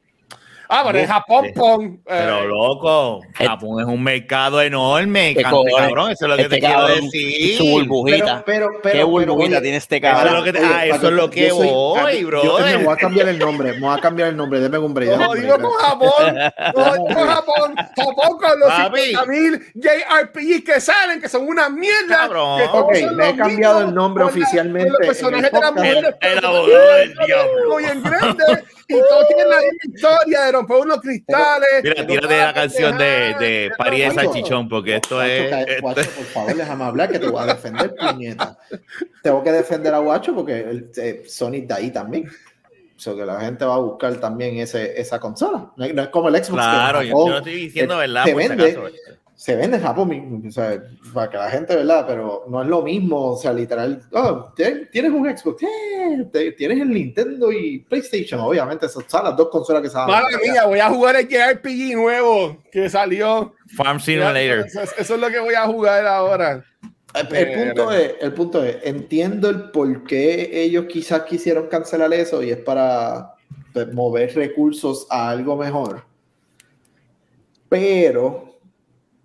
[0.75, 2.01] Ah, pero en Japón, pon.
[2.03, 5.36] Pero eh, loco, Japón es un mercado enorme.
[5.36, 7.57] cabrón, eso es lo que este te quiero decir.
[7.57, 8.43] Su burbujita.
[8.43, 10.25] Pero, pero, ¿Qué burbujita tiene este cabrón?
[10.25, 12.43] Eso es lo que, ah, eso es lo que voy, bro.
[12.43, 13.73] Yo me voy a cambiar el nombre.
[13.73, 14.59] Me voy a cambiar el nombre.
[14.62, 15.15] Deme un break.
[15.15, 16.12] No, digo con Japón.
[16.73, 17.75] Con Japón.
[17.75, 22.17] Japón con los 50.000 JRPGs que salen, que son una mierda.
[22.17, 22.62] Cabrón.
[22.71, 24.89] Ok, me he cambiado el nombre oficialmente.
[24.89, 26.15] Los personajes de las mujeres.
[26.19, 27.69] El abogado del diablo.
[27.69, 28.43] Muy en grande.
[28.88, 31.69] Y todos tienen la misma historia de romper unos cristales.
[31.84, 35.82] Mira, tírate la canción de, de París Salchichón, porque esto es.
[35.82, 38.58] Guacho, por favor, déjame hablar que te voy a defender, puñeta.
[39.22, 42.30] Tengo que defender a Guacho porque el, eh, Sony está ahí también.
[42.96, 45.72] So que la gente va a buscar también ese, esa consola.
[45.76, 46.62] No es como el Xbox.
[46.62, 48.24] Claro, que yo, no estoy diciendo verdad.
[48.24, 48.78] Te vende,
[49.36, 50.82] se vende en Japón, o sea,
[51.13, 52.06] para que la gente, ¿verdad?
[52.08, 56.89] Pero no es lo mismo, o sea, literal, oh, tienes un Xbox, eh, tienes el
[56.89, 60.15] Nintendo y PlayStation, obviamente, son las dos consolas que salen.
[60.15, 63.54] Madre mía, voy a jugar el JRPG nuevo que salió.
[63.76, 64.67] Farm Simulator.
[64.67, 66.63] Eso, eso es lo que voy a jugar ahora.
[67.15, 72.12] El, el, punto es, el punto es, entiendo el por qué ellos quizás quisieron cancelar
[72.13, 73.36] eso y es para
[73.72, 76.04] pues, mover recursos a algo mejor.
[77.69, 78.52] Pero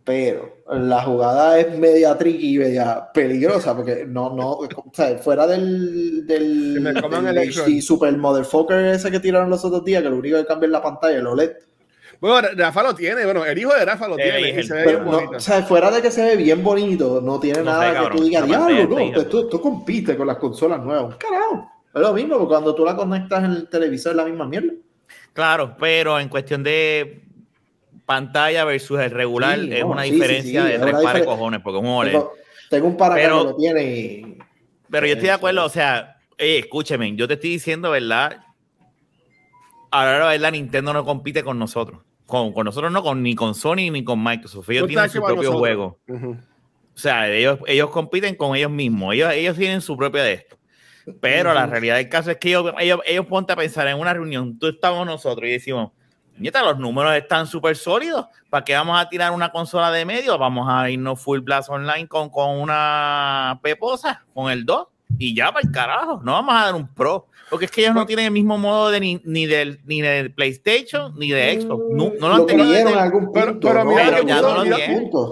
[0.09, 5.47] pero la jugada es media tricky y media peligrosa porque no, no, o sea, fuera
[5.47, 10.47] del, del, del super motherfucker ese que tiraron los otros días, que lo único que
[10.47, 11.53] cambia es la pantalla, el OLED.
[12.23, 14.61] Bueno, Rafa lo tiene, bueno, el hijo de Rafa lo tiene.
[14.61, 17.39] Y se ve bien no, o sea, fuera de que se ve bien bonito, no
[17.39, 20.83] tiene no nada sé, que tú digas, diablo, no, tú, tú compites con las consolas
[20.83, 21.17] nuevas.
[21.17, 24.47] Carajo, es lo mismo, porque cuando tú la conectas en el televisor es la misma
[24.47, 24.73] mierda.
[25.35, 27.28] Claro, pero en cuestión de
[28.09, 31.23] pantalla versus el regular Sí, es no, una sí, diferencia sí, de es tres pares
[31.23, 32.13] de cojones, porque es un OLED.
[32.13, 32.33] Tengo,
[32.71, 34.39] tengo un Pero- que lo tiene y.
[34.91, 35.37] Pero yo estoy de Eso.
[35.37, 38.39] acuerdo, o sea, eh, escúcheme, yo te estoy diciendo, ¿verdad?
[39.91, 42.01] Ahora, la verdad, Nintendo no compite con nosotros.
[42.27, 44.69] Con, con nosotros no, con, ni con Sony ni con Microsoft.
[44.71, 45.59] Ellos tienen su propio nosotros.
[45.59, 45.99] juego.
[46.09, 49.15] O sea, ellos, ellos compiten con ellos mismos.
[49.15, 50.59] Ellos, ellos tienen su propia de esto.
[51.21, 54.13] Pero la realidad del caso es que ellos, ellos, ellos ponte a pensar en una
[54.13, 54.59] reunión.
[54.59, 55.93] Tú estamos nosotros y decimos,
[56.41, 58.27] nieta, los números están súper sólidos.
[58.51, 60.39] ¿Para qué vamos a tirar una consola de medio?
[60.39, 64.87] Vamos a irnos full blast online con, con una peposa, con el 2.
[65.19, 66.21] Y ya para el carajo.
[66.23, 67.27] No vamos a dar un pro.
[67.51, 70.33] Porque es que ellos no tienen el mismo modo de ni, ni del, ni del
[70.35, 71.83] PlayStation ni de Xbox.
[71.91, 73.69] No, no lo han tenido desde algún Pero, punto.
[73.69, 73.91] pero ¿no?
[73.91, 74.77] mira Pero que no mira-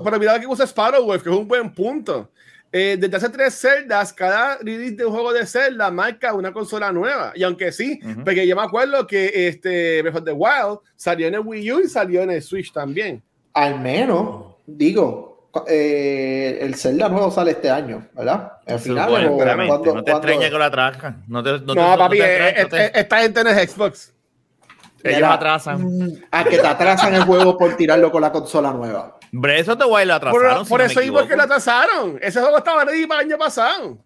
[0.02, 2.30] pero mira que puso Sparrowwolf, que es un buen punto.
[2.72, 6.92] Eh, desde hace tres celdas, cada release de un juego de Zelda marca una consola
[6.92, 7.32] nueva.
[7.34, 8.24] Y aunque sí, Ujú.
[8.24, 11.80] porque yo me acuerdo que este Breath of the Wild salió en el Wii U
[11.80, 13.22] y salió en el Switch también.
[13.54, 18.52] Al menos, digo, eh, el Zelda nuevo sale este año, ¿verdad?
[18.66, 21.24] Al final, o cuando- no te extrañes que lo atrasan.
[21.28, 23.18] No, te, no, No, te- no papi, te eh, extrañes, eh, no te- eh, esta
[23.20, 24.12] gente no es Xbox.
[25.02, 25.86] ellos Mira, atrasan.
[26.32, 29.15] A que te atrasan el juego por tirarlo con la consola nueva.
[29.32, 30.64] Breath of the Wild lo Por, atrasaron.
[30.64, 31.54] si por no eso mismo es que lo equivoco.
[31.54, 32.18] atrasaron.
[32.22, 33.98] Ese juego estaba ready para el año pasado.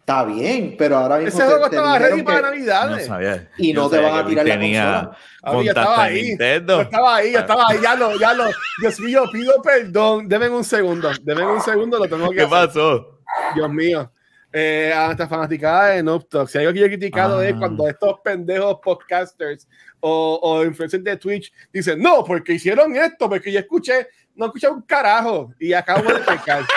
[0.00, 3.06] Está bien, pero ahora mismo Ese juego te estaba ready para que- No Navidades.
[3.06, 3.48] sabía.
[3.58, 5.16] Y no Yo te van a tirar la consola.
[5.52, 6.22] Yo estaba ahí.
[6.22, 6.76] Nintendo.
[6.76, 8.44] Yo estaba ahí, yo estaba ahí, ya lo, ya lo.
[8.80, 10.28] Dios mío, pido perdón.
[10.28, 12.50] Deme un segundo, deme un segundo, lo tengo que ¿Qué hacer.
[12.68, 13.18] pasó?
[13.54, 14.10] Dios mío.
[14.52, 17.46] Eh, a nuestra fanaticada de Noob Talk, si hay algo que yo he criticado Ah.
[17.46, 19.68] es cuando estos pendejos podcasters
[20.00, 24.68] o, o influencers de Twitch dicen, no, porque hicieron esto, porque yo escuché, no escuché
[24.68, 26.64] un carajo y acabo de pecar.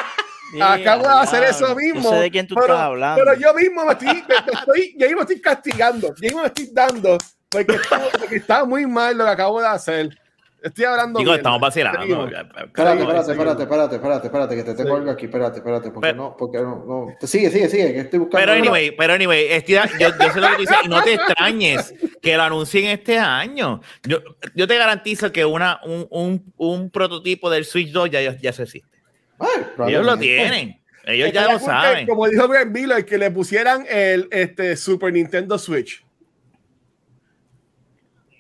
[0.62, 2.04] Acabo de hacer eso mismo.
[2.04, 3.24] No sé de quién tú pero, estás hablando.
[3.26, 6.70] pero yo mismo me estoy, me- estoy, yo mismo estoy castigando, yo mismo me estoy
[6.72, 7.18] dando,
[7.50, 7.80] porque
[8.20, 10.16] porque está muy mal lo que acabo de hacer.
[10.64, 11.20] Estoy hablando.
[11.20, 11.36] Mierda.
[11.36, 12.02] estamos vacilando.
[12.04, 14.96] Espérate, espérate, espérate, espérate, espérate, espérate, que te tengo Sí.
[14.96, 17.28] algo aquí, espérate, espérate, porque Pero- no, porque no, no.
[17.28, 18.46] Sigue, sigue, sigue, que estoy buscando.
[18.46, 21.14] Pero anyway, pero anyway, estoy- yo, yo sé lo que tú dices y no te
[21.16, 23.82] extrañes que lo anuncien este año.
[24.04, 24.20] Yo,
[24.56, 28.64] yo te garantizo que una, un, un, un prototipo del Switch 2 ya, ya se
[28.64, 28.98] existe.
[29.40, 30.80] Ay, Ellos lo tienen.
[31.06, 32.08] Ellos ya lo saben.
[32.08, 36.06] Como dijo Greg Miller, que le pusieran el este, Super Nintendo Switch.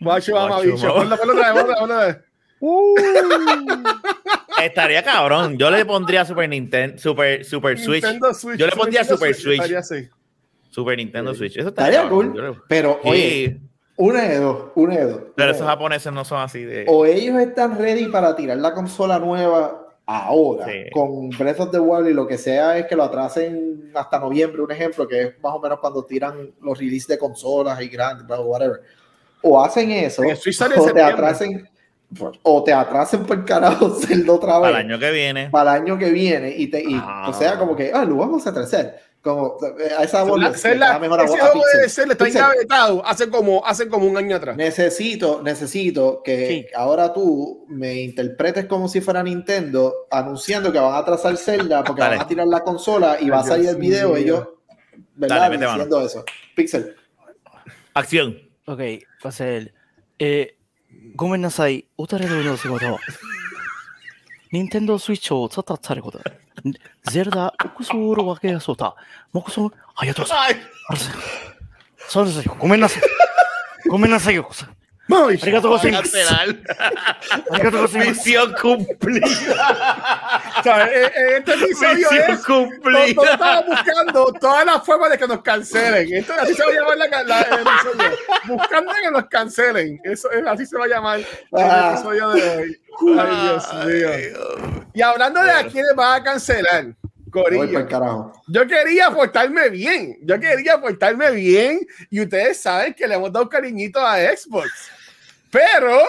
[0.04, 0.94] Guacho, Guacho, mamabicho.
[0.94, 2.18] Ponlo, ponlo otra vez, ponlo, ponlo otra vez.
[4.64, 5.58] Estaría cabrón.
[5.58, 8.04] Yo le pondría Super Nintendo, Super, Super Switch.
[8.04, 8.58] Nintendo Switch.
[8.60, 9.56] Yo le pondría Nintendo Super Switch.
[9.60, 10.10] estaría así.
[10.70, 11.58] Super Nintendo Switch.
[11.58, 12.34] Eso estaría, cool.
[12.36, 13.62] Le- Pero, Sí, oye,
[13.98, 15.22] una de dos, una de dos.
[15.36, 15.68] pero una esos dos.
[15.70, 16.86] japoneses no son así de.
[16.88, 20.90] O ellos están ready para tirar la consola nueva ahora, Sí.
[20.92, 24.62] con Breath of the Wild y lo que sea es que lo atrasen hasta noviembre,
[24.62, 28.26] un ejemplo, que es más o menos cuando tiran los releases de consolas y grandes,
[28.40, 28.82] whatever.
[29.44, 31.70] O hacen eso, En o te atrasen,
[32.44, 35.50] o te atrasen por carajo Zelda otra vez Para el año que viene.
[35.50, 37.26] para el año que viene y, te, y Ah.
[37.30, 40.50] o sea como que ah, lo vamos a atrasar como eh, a esa voz le-
[40.50, 41.82] le Zelda- queda mejor a, ese juego Pixel.
[41.82, 44.56] de Zelda está Pixel, engavetado hace como, hace como un año atrás.
[44.58, 46.66] necesito necesito que Sí.
[46.76, 52.02] ahora tú me interpretes como si fuera Nintendo anunciando que van a atrasar Zelda porque
[52.02, 52.18] Dale.
[52.18, 54.18] van a tirar la consola y va a salir Dios el video mío.
[54.18, 54.48] ellos
[55.16, 55.38] ¿verdad?
[55.40, 55.78] Dale, mete mano.
[55.78, 56.26] diciendo eso
[56.56, 56.96] Pixel
[57.96, 58.38] Acción.
[58.66, 59.74] Ok, va a ser.
[60.20, 60.56] Eh,
[61.16, 61.86] ごめんなさい。
[61.98, 62.98] おたれのの仕事。
[64.52, 66.22] 任天堂スイッチを使ったされこと。
[67.12, 68.96] ゼルダ、クソールわけやそうた。
[69.34, 70.56] もうこそ、ありがとうござい
[70.90, 71.10] ます。
[72.08, 72.56] そうですよ。
[72.58, 73.04] ごめんなさい。
[73.90, 74.50] ごめんなさいよ。
[74.50, 76.18] あり Arigato gozaimasu.
[77.52, 78.10] Arigato gozaimasu.
[78.10, 79.28] Misión cumplida.
[80.60, 83.14] O sea, eh, eh, este episodio Misión es, cumplida.
[83.16, 86.14] Nosotros buscando todas las formas de que nos cancelen.
[86.14, 88.18] Esto, así se va a llamar la, la, el episodio.
[88.48, 90.00] Buscando que nos cancelen.
[90.04, 91.20] Eso, eh, así se va a llamar
[91.54, 91.90] ah.
[91.90, 92.82] el episodio de hoy.
[93.20, 94.86] Ay, Dios mío.
[94.94, 96.96] Y hablando de a quienes van a cancelar,
[97.34, 98.32] Corillo.
[98.48, 100.20] Yo quería portarme bien.
[100.22, 101.86] Yo quería portarme bien.
[102.10, 104.70] Y ustedes saben que le hemos dado cariñito a Xbox.
[105.52, 106.00] Pero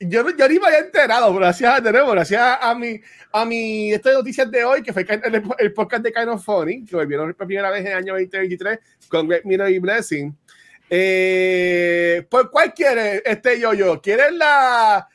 [0.00, 3.00] yo, yo ni me había enterado, gracias a tenemos, gracias a mi,
[3.32, 6.84] a mi estas noticias de hoy, que fue el, el podcast de Kind of Funny,
[6.84, 10.36] que volvieron por primera vez en el año 2023 con Greg Miller y Blessing.
[10.90, 14.00] Eh, ¿Por cuál quiere este yo-yo?
[14.02, 15.08] ¿Quieres la,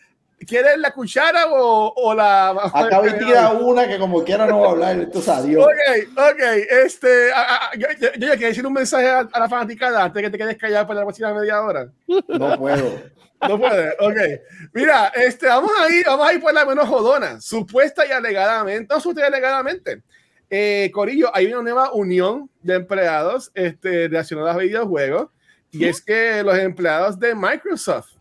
[0.46, 2.50] ¿Quieres la cuchara o, o la.?
[2.74, 6.10] acá vi tira una que como quiera no va a hablar esto es adiós Ok,
[6.16, 6.42] ok,
[6.86, 10.22] este, a- a- yo, yo, yo quería decir un mensaje a, a la fanaticada antes
[10.22, 11.88] de que te quedes callado por la próxima media hora.
[12.08, 13.02] no puedo
[13.48, 14.42] No puede, ok.
[14.74, 18.94] Mira, este, vamos a ir, vamos a ir por la menos jodona, supuesta y alegadamente,
[18.94, 20.02] no supuesta y alegadamente.
[20.50, 25.28] Eh, Corillo, hay una nueva unión de empleados este, relacionados a videojuegos
[25.72, 28.12] y es que los empleados de Microsoft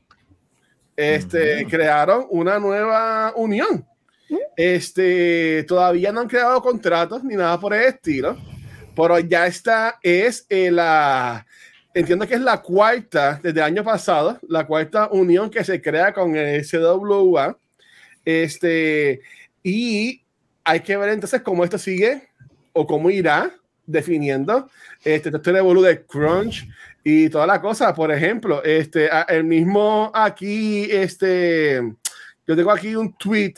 [0.97, 3.87] este, crearon una nueva unión.
[4.57, 8.37] Este, todavía no han creado contratos ni nada por el estilo,
[8.95, 11.47] pero ya está, es eh, la,
[11.95, 16.13] entiendo que es la cuarta desde el año pasado, la cuarta unión que se crea
[16.13, 17.57] con el CWA.
[18.25, 19.21] Este,
[19.63, 20.23] y
[20.65, 22.29] hay que ver entonces cómo esto sigue
[22.73, 23.53] o cómo irá
[23.87, 24.69] definiendo
[25.05, 26.69] este, esto de Crunch
[27.09, 27.95] y toda la cosa.
[27.95, 31.81] Por ejemplo, este, el mismo aquí, este,
[32.45, 33.55] yo tengo aquí un tweet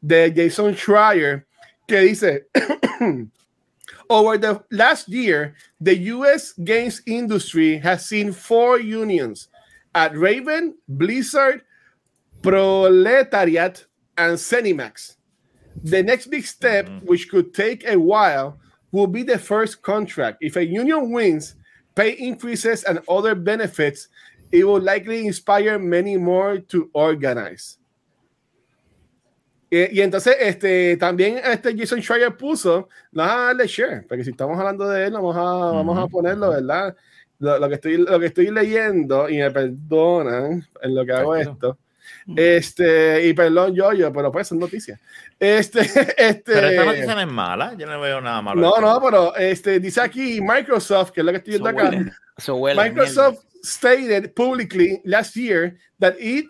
[0.00, 1.46] de Jason Schreier
[1.86, 2.46] que dice,
[4.08, 6.54] over the last year, the U.S.
[6.64, 9.50] games industry has seen four unions
[9.94, 11.60] at Raven, Blizzard,
[12.40, 13.84] Proletariat,
[14.16, 15.16] and Cenimax.
[15.84, 17.04] The next big step, mm-hmm.
[17.04, 18.58] which could take a while,
[18.90, 20.38] will be the first contract.
[20.40, 21.56] If a union wins,
[21.96, 24.08] pay increases, and other benefits,
[24.52, 27.78] it will likely inspire many more to organize.
[29.68, 34.30] Y, y, entonces, este, también este Jason Schreier puso, vamos a darle share, porque si
[34.30, 36.94] estamos hablando de él, vamos a, vamos a ponerlo, ¿verdad?
[37.40, 41.34] Lo, lo, que estoy, lo que estoy leyendo, y me perdonan en lo que hago
[41.34, 41.78] esto,
[42.36, 45.00] este, y perdón, yo, yo, pero pues son noticias.
[45.38, 45.80] Este,
[46.16, 46.52] este.
[46.52, 48.60] Pero esta noticia no es mala, yo no veo nada malo.
[48.60, 51.90] No, no, pero este, dice aquí Microsoft, que es lo que estoy viendo acá.
[52.74, 56.46] Microsoft stated publicly last year that it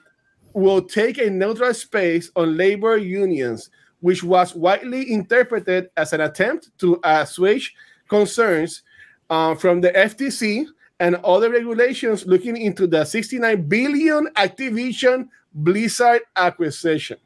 [0.52, 6.70] will take a neutral space on labor unions, which was widely interpreted as an attempt
[6.78, 7.74] to assuage
[8.08, 8.82] concerns
[9.30, 10.66] uh, from the FTC
[11.00, 17.18] and other regulations looking into the 69 billion Activision Blizzard acquisition.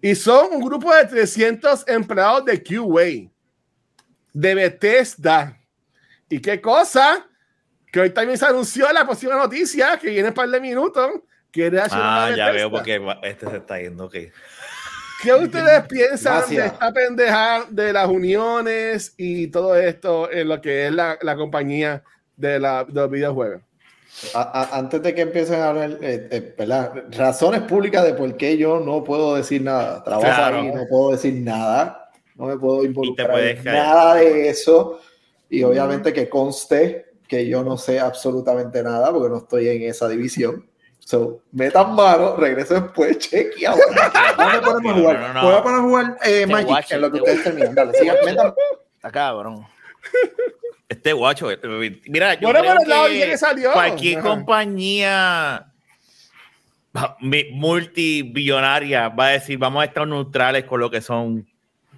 [0.00, 3.30] Y son un grupo de 300 empleados de QA,
[4.32, 5.58] de Bethesda.
[6.28, 7.26] ¿Y qué cosa?
[7.90, 11.10] Que hoy también se anunció la próxima noticia, que viene un par de minutos.
[11.50, 14.16] Que ah, ya veo porque este se está yendo, ok.
[15.22, 20.86] ¿Qué ustedes piensan de esta pendeja de las uniones y todo esto en lo que
[20.88, 22.02] es la, la compañía
[22.36, 23.62] de, la, de los videojuegos?
[24.34, 29.02] Antes de que empiecen a hablar, eh, eh, razones públicas de por qué yo no
[29.02, 30.02] puedo decir nada.
[30.04, 32.10] Trabajo ahí, no puedo decir nada.
[32.36, 35.00] No me puedo involucrar en nada de eso.
[35.48, 40.08] Y obviamente que conste que yo no sé absolutamente nada porque no estoy en esa
[40.08, 40.66] división.
[40.98, 44.34] So, metan mano, regreso después, cheque ahora.
[44.36, 45.42] Vamos a poner a jugar.
[45.42, 47.74] Voy a a jugar eh, Magic en lo que ustedes terminan.
[47.74, 48.54] Dale, sigan, metan.
[48.96, 49.66] Está cabrón.
[50.92, 51.58] Este guacho, eh,
[52.06, 55.72] mira, yo creo que, cualquier compañía
[57.50, 61.48] multibillonaria va a decir, vamos a estar neutrales con lo que son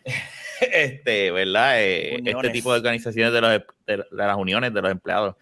[0.61, 1.83] este, ¿verdad?
[1.83, 5.35] Eh, este tipo de organizaciones de, los, de, las uniones de los empleados.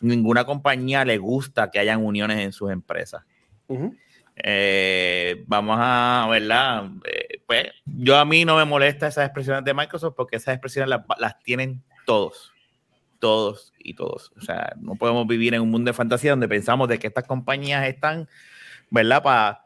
[0.00, 3.22] Ninguna compañía le gusta que hayan uniones en sus empresas.
[4.34, 6.90] Eh, vamos a, ¿verdad?
[7.46, 11.38] pues yo a mí no me molesta esas expresiones de Microsoft porque esas expresiones las
[11.44, 12.54] tienen todos
[13.18, 14.32] todos y todos.
[14.36, 17.26] O sea, no podemos vivir en un mundo de fantasía donde pensamos de que estas
[17.26, 18.28] compañías están,
[18.90, 19.22] ¿verdad?
[19.22, 19.64] Para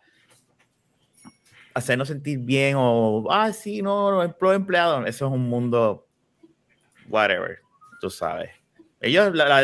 [1.74, 5.06] hacernos sentir bien o, ah, sí, no, los empleados.
[5.06, 6.06] Eso es un mundo,
[7.08, 7.58] whatever,
[8.00, 8.50] tú sabes.
[9.02, 9.62] Ellos, la,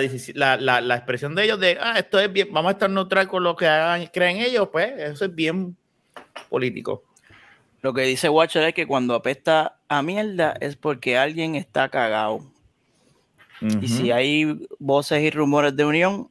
[0.56, 3.42] la, la, expresión de ellos de, ah, esto es bien, vamos a estar neutral con
[3.42, 5.76] lo que hagan, creen ellos, pues eso es bien
[6.48, 7.04] político.
[7.82, 12.55] Lo que dice Watcher es que cuando apesta a mierda es porque alguien está cagado.
[13.60, 16.28] Y si hay voces y rumores de unión,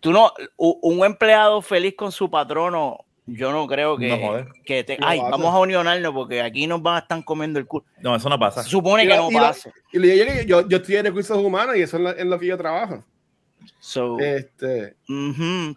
[0.00, 5.20] tú no, un empleado feliz con su patrono, yo no creo que, que te, ay,
[5.20, 7.84] vamos a unionarnos porque aquí nos van a estar comiendo el culo.
[8.00, 8.62] No, eso no pasa.
[8.62, 9.70] Se supone que no pasa.
[9.92, 12.46] Y le dije yo, yo estoy en recursos humanos y eso es en lo, que
[12.46, 13.04] yo trabajo.
[13.78, 14.96] So, este.
[15.06, 15.14] y,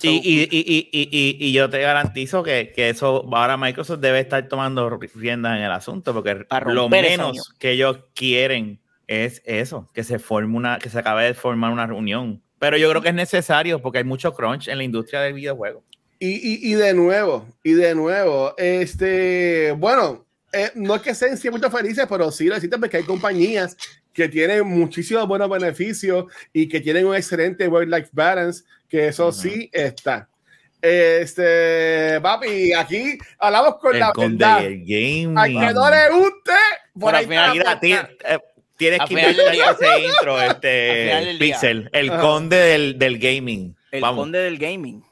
[0.01, 5.57] y, y, y, yo te garantizo que, que, eso ahora Microsoft debe estar tomando riendas
[5.57, 8.79] en el asunto porque lo menos que ellos quieren
[9.13, 12.41] es eso, que se forme una, que se acabe de formar una reunión.
[12.59, 15.83] Pero yo creo que es necesario porque hay mucho crunch en la industria del videojuego.
[16.19, 21.69] Y, y, de nuevo, y de nuevo, este, bueno, eh, no es que sean siempre
[21.69, 23.75] felices, pero sí lo necesitan porque hay compañías
[24.13, 29.69] que tienen muchísimos buenos beneficios y que tienen un excelente work-life balance, que eso sí
[29.73, 30.29] está.
[30.81, 34.63] Este, papi, aquí hablamos con la verdad.
[34.85, 36.51] Game, a que no le guste,
[36.99, 37.61] por ahí final,
[38.77, 43.75] Tienes que inventar ese intro, este Pixel, el conde del, del, gaming.
[43.91, 45.03] El conde del gaming.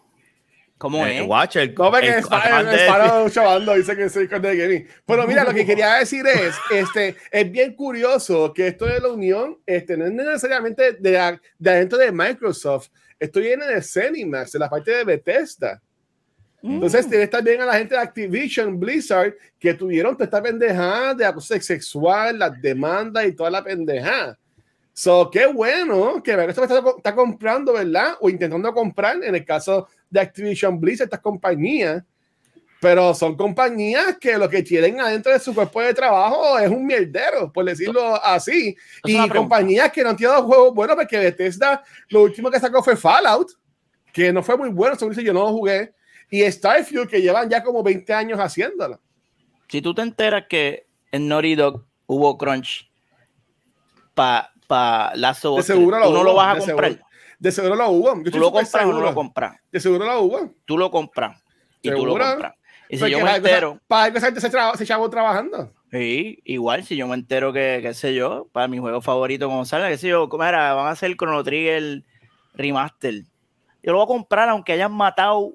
[0.78, 1.28] ¿Cómo eh, es?
[1.28, 2.28] Watch, el, ¿Cómo es que es
[3.34, 3.76] chavando?
[3.76, 4.88] Dice que soy conde del gaming.
[5.06, 9.10] Pero mira, lo que quería decir es, este, es bien curioso que esto de la
[9.10, 12.90] unión, este, no es necesariamente de, de adentro de Microsoft,
[13.20, 15.80] esto viene de Cenimax, de la parte de Bethesda.
[16.62, 16.74] Mm.
[16.76, 21.26] Entonces, tienes también a la gente de Activision, Blizzard, que tuvieron toda esta pendejada de
[21.26, 24.38] acoso sexual, las demandas y toda la pendejada.
[24.94, 28.16] So, qué bueno que Microsoft está, está comprando, ¿verdad?
[28.20, 32.04] O intentando comprar, en el caso de Activision Blizzard, estas compañías.
[32.80, 36.84] Pero son compañías que lo que tienen adentro de su cuerpo de trabajo es un
[36.84, 38.76] mierdero, por decirlo así.
[39.04, 42.82] Es Y compañías que no han tirado juegos buenos, porque Bethesda, lo último que sacó
[42.82, 43.52] fue Fallout,
[44.12, 45.94] que no fue muy bueno, según dice yo no lo jugué.
[46.32, 49.00] Y Starfield, que llevan ya como 20 años haciéndolo.
[49.68, 52.90] Si tú te enteras que en Naughty Dog hubo crunch
[54.14, 56.92] para pa Last of De seguro 3, lo tú no lo vas a de comprar.
[56.92, 57.08] seguro.
[57.40, 58.24] De seguro lo hubo.
[58.24, 59.58] Yo ¿Tú lo compras o no lo compras?
[59.72, 60.54] De seguro lo hubo.
[60.66, 61.42] Tú lo compras.
[61.82, 62.54] Y tú lo compras.
[62.88, 65.10] Y si Porque yo me para entero, Para algo esa gente se, traba- se chavo
[65.10, 65.72] trabajando.
[65.92, 69.64] sí, igual, si yo me entero que, qué sé yo, para mi juego favorito como
[69.66, 72.04] salga, qué sé yo, como era, van a hacer Chrono Trigger
[72.54, 73.24] Remaster.
[73.82, 75.54] Yo lo voy a comprar aunque hayan matado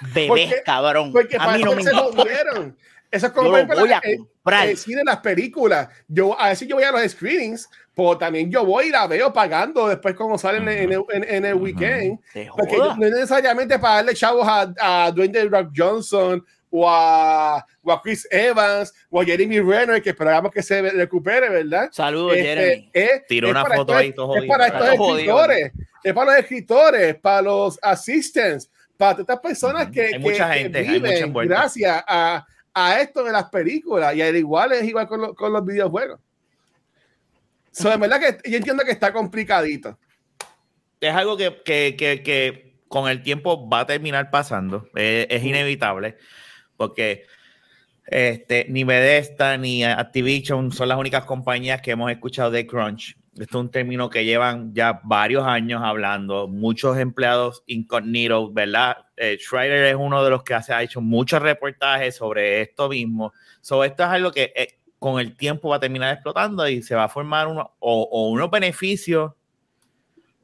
[0.00, 1.12] bebés, Porque- cabrón.
[1.12, 2.22] Porque a para mí no me se importa.
[2.22, 2.76] jodieron.
[3.10, 4.68] Eso es como Yo lo voy a el- comprar.
[4.68, 5.88] el cine, las películas.
[6.08, 9.32] Yo, a veces yo voy a los screenings, pero también yo voy y la veo
[9.32, 11.64] pagando después como salen en, el- en- en el Ujú.
[11.64, 12.18] weekend.
[12.32, 12.96] Te Porque joda.
[12.96, 14.72] no es necesariamente para darle chavos a,
[15.06, 20.02] a Dwayne The Rock Johnson o a, o a Chris Evans o a Jeremy Renner,
[20.02, 21.88] que esperamos que se recupere, ¿verdad?
[21.92, 22.90] Saludos, Este, Jeremy.
[22.92, 24.52] es- Tiró es una foto estos- ahí, todo Es jodido.
[24.52, 25.18] para estos Todo jodido.
[25.40, 25.72] escritores,
[26.02, 30.52] es para los escritores, para los assistants, para todas estas personas que, Hay que- mucha
[30.54, 34.14] gente, viven gracias a, a esto de las películas.
[34.14, 36.20] Y al igual es igual con, lo- con los videojuegos.
[37.70, 39.98] So, en verdad que yo entiendo que está complicadito.
[41.00, 44.88] es algo que, que, que, que con el tiempo va a terminar pasando.
[44.96, 46.16] Eh, es inevitable.
[46.78, 47.24] Porque
[48.06, 53.16] este, ni Bethesda ni Activision son las únicas compañías que hemos escuchado de Crunch.
[53.38, 56.48] Esto es un término que llevan ya varios años hablando.
[56.48, 58.96] Muchos empleados incógnitos, ¿verdad?
[59.16, 63.32] Eh, Schreider es uno de los que hace, ha hecho muchos reportajes sobre esto mismo.
[63.60, 66.94] So, esto es algo que eh, con el tiempo va a terminar explotando y se
[66.94, 69.32] va a formar uno, o, o unos beneficios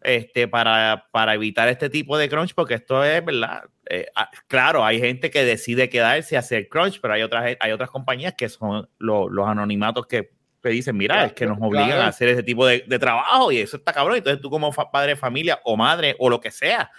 [0.02, 3.64] este, para, para evitar este tipo de crunch, porque esto es verdad.
[3.88, 7.72] Eh, ah, claro, hay gente que decide quedarse a hacer crunch, pero hay otras, hay
[7.72, 10.30] otras compañías que son lo- los anonimatos que,
[10.62, 12.02] que dicen, mira, Claro, es que nos obligan claro.
[12.02, 14.16] a hacer ese tipo de, de trabajo y eso está cabrón.
[14.16, 16.90] Entonces tú como padre de familia o madre o lo que sea,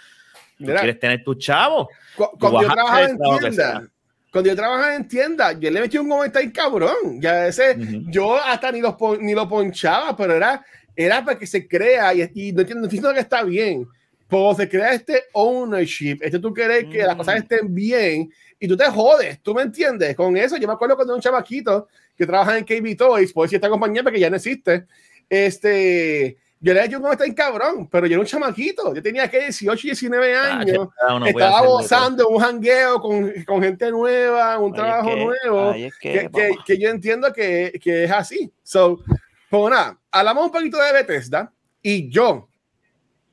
[0.58, 1.88] tú Mira, quieres tener tus chavos.
[2.16, 3.88] cu- cuando yo a trabajaba en tienda,
[4.30, 7.20] cuando yo trabajaba en tienda, yo le metí un comentario cabrón.
[7.20, 8.10] Ya ese, Ujú.
[8.10, 12.12] yo hasta ni lo, pon- ni lo ponchaba, pero era, era para que se crea
[12.14, 13.88] y, y no entiendo, no entiendo que está bien.
[14.28, 17.18] Pero se crea este ownership, este tú quieres que las Mm.
[17.18, 20.16] cosas estén bien y tú te jodes, ¿tú me entiendes?
[20.16, 23.44] Con eso, yo me acuerdo cuando era un chamaquito que trabaja en KB Toys, por
[23.46, 24.84] decir esta compañía porque ya no existe,
[25.28, 29.28] este, yo le he hecho un comentario cabrón, pero yo era un chamaquito, yo tenía
[29.28, 30.88] que 18, 19 Ah, años.
[31.08, 35.24] uno puede Estaba gozando un jangueo con, con gente nueva, un Ahí es trabajo que-
[35.24, 38.50] nuevo, ahí es que, que, que- yo entiendo que, que es así.
[38.62, 39.02] So,
[39.50, 41.52] pues nada, hablamos un poquito de Bethesda
[41.82, 42.48] y yo,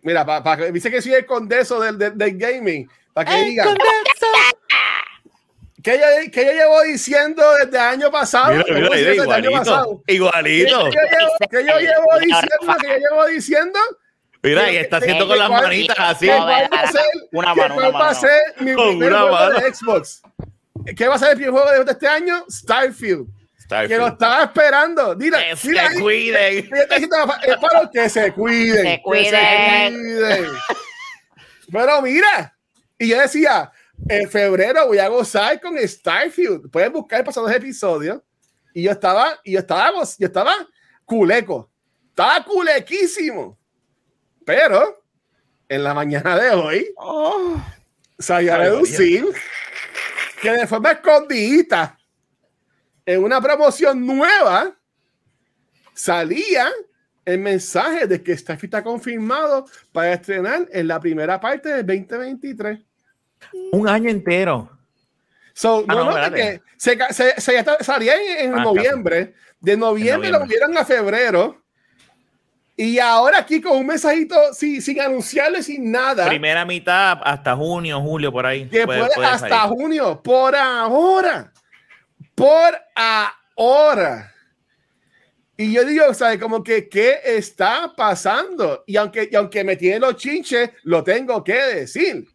[0.02, 3.76] mira, para que dice que soy el condeso del, del, del gaming, para que digan
[5.84, 9.52] que yo, que yo llevo diciendo desde el año pasado, Mira, mira, mira, el año
[9.52, 10.80] pasado, igualito, que igualito.
[10.80, 13.80] yo llevo, que yo llevo diciendo, que yo llevo diciendo
[14.44, 16.26] Mira, y está haciendo con las ¿Cuál- manitas así.
[16.28, 16.40] cuál
[16.74, 17.02] va a ser,
[17.32, 18.20] una mano, cuál una va a mano.
[18.20, 19.60] ser mi Con primer juego mano.
[19.60, 20.22] de Xbox.
[20.98, 22.44] ¿Qué va a ser el primer juego de este año?
[22.50, 23.28] Starfield.
[23.28, 24.12] Que lo Starfield.
[24.14, 25.16] estaba esperando.
[25.16, 26.02] Mira, Que mira se ahí.
[26.02, 26.70] cuiden.
[26.74, 28.76] Ella Es para que se cuiden.
[28.78, 29.94] Se que cuiden.
[29.94, 30.48] cuiden.
[31.72, 32.56] Pero mira,
[32.98, 33.72] y yo decía,
[34.10, 36.70] en febrero voy a gozar con Starfield.
[36.70, 38.22] Pueden buscar el pasado episodios.
[38.74, 40.54] Y yo estaba, y yo estaba, yo estaba
[41.06, 41.70] culeco.
[42.10, 43.58] Estaba culequísimo.
[44.46, 45.04] Pero
[45.68, 47.64] en la mañana de hoy Oh,
[48.18, 49.26] salió a reducir
[50.42, 51.98] que de forma escondidita
[53.06, 54.76] en una promoción nueva
[55.94, 56.70] salía
[57.26, 62.80] el mensaje de que Starfield está confirmado para estrenar en la primera parte del 2023.
[63.72, 64.70] Un año entero.
[65.54, 69.34] So, Ah, no, no, no, que se, se- se salía en, Ah, noviembre.
[69.60, 70.68] De noviembre, En lo noviembre.
[70.68, 71.62] movieron a febrero.
[72.78, 76.26] Y ahora aquí con un mensajito sin, sin anunciarle, sin nada.
[76.28, 78.66] Primera mitad hasta junio, julio, por ahí.
[78.66, 79.68] Puede- puede hasta salir.
[79.78, 81.52] junio, por ahora,
[82.34, 84.34] por ahora.
[85.58, 86.40] Y yo digo, ¿sabes?
[86.40, 88.84] Como que, ¿qué está pasando?
[88.88, 92.26] Y aunque, y aunque me tiene los chinches, lo tengo que decir.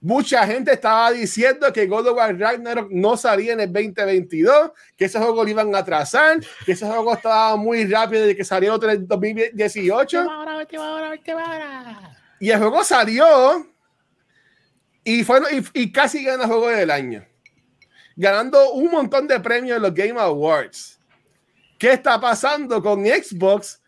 [0.00, 5.06] Mucha gente estaba diciendo que God of War Ragnarok no salía en el 2022, que
[5.06, 8.80] ese juego lo iban a atrasar, que ese juego estaba muy rápido de que salió
[8.82, 10.24] en el 2018.
[12.38, 13.66] Y el juego salió
[15.02, 17.26] y, fue, y, y casi gana el juego del año.
[18.14, 21.00] Ganando un montón de premios en los Game Awards.
[21.76, 23.80] ¿Qué está pasando con Xbox?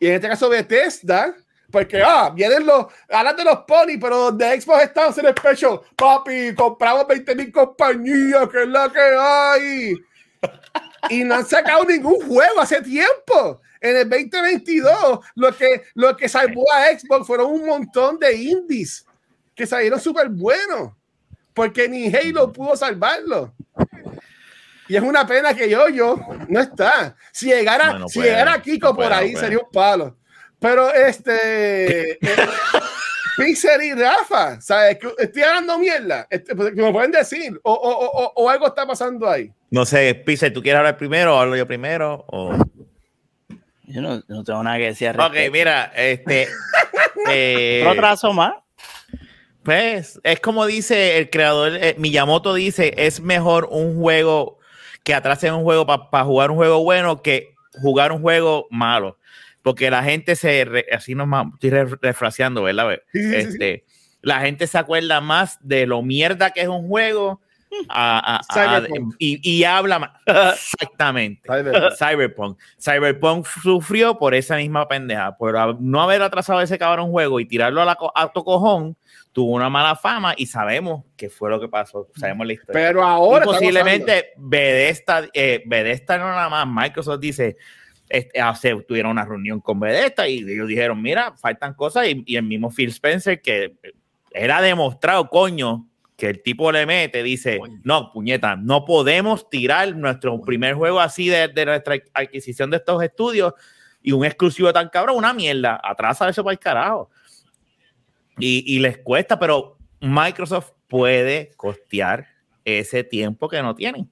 [0.00, 1.34] Y en este caso Bethesda,
[1.70, 5.80] porque, ah, vienen los, hablan de los pony, pero de Xbox están en especial.
[5.94, 9.94] Papi, compramos 20 mil compañías, que es la que hay.
[11.10, 13.60] Y no han sacado ningún juego hace tiempo.
[13.80, 19.06] En el 2022, lo que, lo que salvó a Xbox fueron un montón de indies
[19.54, 20.92] que salieron súper buenos.
[21.52, 23.52] Porque ni Halo pudo salvarlo.
[24.88, 27.14] Y es una pena que yo, yo no está.
[27.30, 30.17] Si llegara, no si puede, llegara Kiko no por ahí, sería un palo.
[30.60, 32.12] Pero este.
[32.12, 32.18] eh,
[33.36, 34.98] Pixel y Rafa, ¿sabes?
[34.98, 36.26] Que Estoy hablando mierda.
[36.28, 37.58] Este, pues, me pueden decir.
[37.62, 39.52] O, o, o, o algo está pasando ahí.
[39.70, 42.24] No sé, Pixel, ¿tú quieres hablar primero o hablo yo primero?
[42.28, 42.52] O...
[43.84, 45.08] Yo no, no tengo nada que decir.
[45.08, 45.52] al Ok, respecto.
[45.52, 46.48] mira, este.
[47.30, 48.54] eh, Otro trazo más.
[49.62, 54.58] Pues es como dice el creador, eh, Miyamoto dice, es mejor un juego
[55.04, 59.17] que atrasen un juego para jugar un juego bueno que jugar un juego malo.
[59.70, 62.98] Porque la gente se, re- así nomás, estoy re- refraseando, ¿verdad?
[63.12, 63.36] Sí, sí, sí, sí.
[63.48, 63.84] Este,
[64.22, 67.40] La gente se acuerda más de lo mierda que es un juego
[67.88, 68.86] a- a- a-
[69.18, 70.10] y, y habla más.
[70.54, 71.42] Exactamente.
[71.48, 71.92] Cyberpunk.
[71.98, 72.58] Cyberpunk.
[72.80, 77.82] Cyberpunk sufrió por esa misma pendeja, por no haber atrasado ese cabrón juego y tirarlo
[77.82, 78.96] a la a tu cojón,
[79.32, 82.72] tuvo una mala fama y sabemos qué fue lo que pasó, sabemos la historia.
[82.72, 83.44] Pero ahora.
[83.44, 87.56] Y posiblemente Bethesda, eh, Bethesda no nada más, Microsoft dice,
[88.08, 92.36] este, hace, tuvieron una reunión con Bethesda y ellos dijeron, mira, faltan cosas y, y
[92.36, 93.76] el mismo Phil Spencer que
[94.32, 100.40] era demostrado, coño, que el tipo le mete, dice, no, puñeta, no podemos tirar nuestro
[100.40, 103.54] primer juego así de, de nuestra adquisición de estos estudios
[104.02, 107.10] y un exclusivo tan cabrón, una mierda, atrasa eso para el carajo.
[108.38, 112.26] Y, y les cuesta, pero Microsoft puede costear
[112.64, 114.10] ese tiempo que no tienen,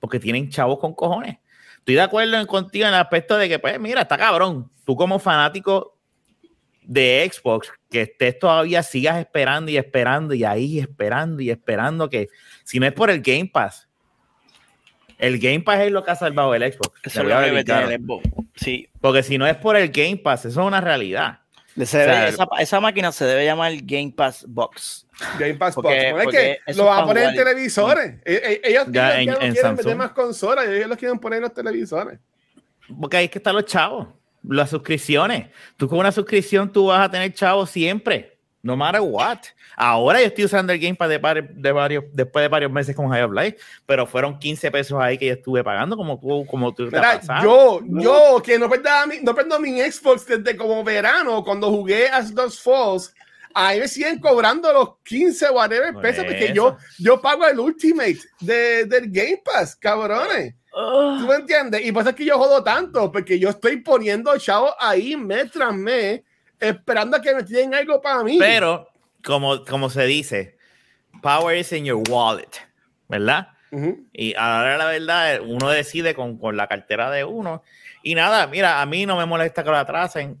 [0.00, 1.38] porque tienen chavos con cojones.
[1.84, 4.70] Estoy de acuerdo en, contigo en el aspecto de que, pues, mira, está cabrón.
[4.86, 5.98] Tú como fanático
[6.80, 12.28] de Xbox, que estés todavía sigas esperando y esperando y ahí esperando y esperando que,
[12.64, 13.86] si no es por el Game Pass,
[15.18, 16.98] el Game Pass es lo que ha salvado el Xbox.
[17.02, 18.30] Eso voy a el Xbox.
[18.56, 18.88] Sí.
[19.02, 21.40] Porque si no es por el Game Pass, eso es una realidad.
[21.76, 25.06] Se debe- O sea, esa, esa máquina se debe llamar Game Pass Box.
[25.38, 26.34] Game Pass Porque- Box.
[26.34, 28.14] Es que lo van a poner en televisores.
[28.24, 29.76] E- e- Ellos, Ya ellos en- ya no en quieren Samsung.
[29.86, 32.18] meter más consolas, ellos los quieren poner en los televisores.
[33.00, 34.06] Porque ahí es que están los chavos,
[34.46, 35.48] las suscripciones.
[35.76, 38.33] Tú con una suscripción tú vas a tener chavos siempre,
[38.64, 39.38] no matter what.
[39.76, 42.96] Ahora yo estoy usando el Game Pass de, par- de varios, después de varios meses
[42.96, 46.46] con High of Life, pero fueron 15 pesos ahí que yo estuve pagando como tú,
[46.46, 50.82] como tú Mira, yo, yo, que no perdía mi, no perdí mi Xbox desde como
[50.82, 53.14] verano, cuando jugué As Dust Falls,
[53.52, 58.18] ahí me siguen cobrando los 15 whatever Por pesos, porque yo, yo pago el Ultimate
[58.40, 60.54] de, del Game Pass, cabrones.
[60.72, 61.84] ¿Tú me entiendes?
[61.84, 65.72] Y pasa es que yo jodo tanto, porque yo estoy poniendo chavos ahí mes tras
[65.74, 66.22] mes,
[66.64, 68.38] esperando a que me tiren algo para mí.
[68.38, 68.88] Pero,
[69.22, 70.56] como, como se dice,
[71.22, 72.50] power is in your wallet,
[73.08, 73.48] ¿verdad?
[73.70, 74.06] Ujú.
[74.12, 77.62] Y ahora la verdad, uno decide con, con la cartera de uno.
[78.02, 80.38] Y nada, mira, a mí no me molesta que lo atrasen.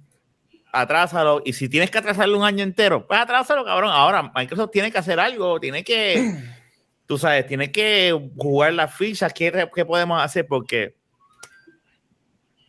[0.72, 1.42] Atrásalo.
[1.44, 3.90] Y si tienes que atrasarlo un año entero, pues atrásalo, cabrón.
[3.92, 6.36] Ahora, Microsoft tiene que hacer algo, tiene que,
[7.06, 9.32] tú sabes, tiene que jugar las fichas.
[9.32, 10.46] ¿Qué, qué podemos hacer?
[10.46, 10.96] Porque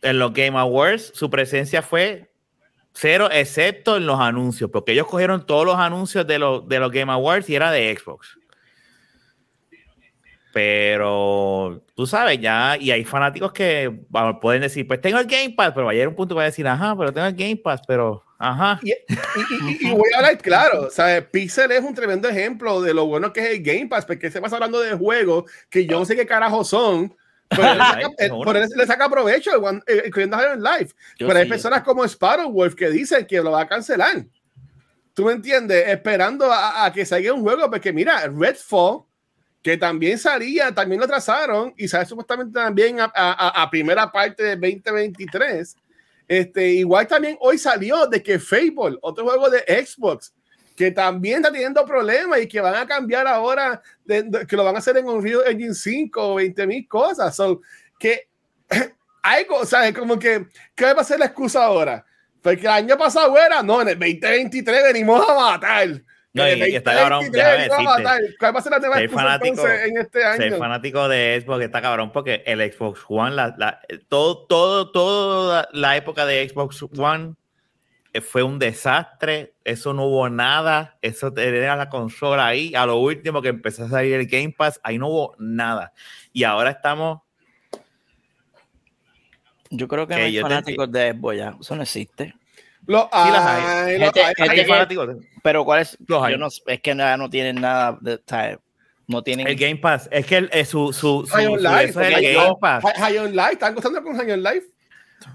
[0.02, 2.30] en los Game Awards su presencia fue
[2.98, 6.90] cero, excepto en los anuncios, porque ellos cogieron todos los anuncios de los, de los
[6.90, 8.38] Game Awards y era de Xbox.
[10.52, 13.92] Pero tú sabes, ya, y hay fanáticos que
[14.40, 16.42] pueden decir, pues tengo el Game Pass, pero va a llegar un punto que va
[16.42, 18.80] a decir, ajá, pero tengo el Game Pass, pero ajá.
[18.82, 18.94] Y, y-
[19.84, 21.24] y- y voy a hablar claro, ¿sabes?
[21.30, 24.40] Pixel es un tremendo ejemplo de lo bueno que es el Game Pass, porque se
[24.40, 27.14] pasa hablando de juegos que yo no sé qué carajo son,
[27.48, 29.50] pero él, saca, por él le saca provecho
[29.86, 30.94] eh, incluyendo Higher Life.
[31.18, 34.24] Yo pero hay sí, personas como Sparrow Wolf que dicen que lo va a cancelar.
[35.14, 35.88] ¿Tú me entiendes?
[35.88, 39.02] Esperando a, a que salga un juego, porque mira, Redfall,
[39.62, 44.42] que también salía, también lo trazaron y sale supuestamente también a, a- a primera parte
[44.42, 45.76] de 2023.
[46.28, 50.34] Este, igual también hoy salió de que Fable, otro juego de Xbox,
[50.76, 54.62] que también está teniendo problemas y que van a cambiar ahora, de- de- que lo
[54.64, 57.34] van a hacer en Unreal Engine 5 o 20 mil cosas.
[57.34, 57.62] So,
[57.98, 58.28] que
[59.22, 59.96] algo, ¿sabes?
[59.96, 62.04] Como que, ¿qué va a ser la excusa ahora?
[62.42, 65.88] Porque el año pasado era, no, en el 2023 venimos a matar.
[66.32, 68.36] No, y- y está cabrón, 2023 déjame venimos a decirte, matar.
[68.38, 70.58] ¿Cuál va a ser la excusa fanático- en este Ser año?
[70.58, 75.96] fanático de Xbox está cabrón porque el Xbox One, la, la- todo, todo, toda la
[75.96, 77.34] época de Xbox One
[78.20, 83.42] fue un desastre, eso no hubo nada, eso era la consola ahí, a lo último
[83.42, 85.92] que empezó a salir el Game Pass, ahí no hubo nada.
[86.32, 87.20] Y ahora estamos...
[89.70, 92.34] Yo creo que, no hay fanáticos de Xbox ya, eso no existe.
[92.86, 94.00] Lo hay,
[95.42, 95.98] pero ¿cuál es?
[96.06, 98.20] Yo no, es que nada, no tienen nada de,
[99.08, 100.08] no tienen el Game Pass.
[100.12, 102.84] Es que el, es su, su, su, on Life, es el Game Pass.
[102.96, 104.66] High on Life, ¿están gozando con High on Life?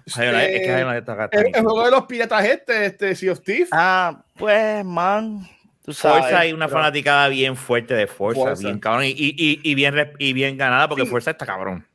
[0.05, 0.21] Es que
[0.67, 3.69] High on Life está el, el, juego de los piratas este, este Sea of Thieves.
[3.71, 5.47] Ah, pues, man.
[5.83, 9.75] Tú sabes, Forza hay una fanaticada bien fuerte de Forza, bien cabrón, y, y, y,
[9.75, 11.85] bien, y bien ganada porque Forza está cabrón.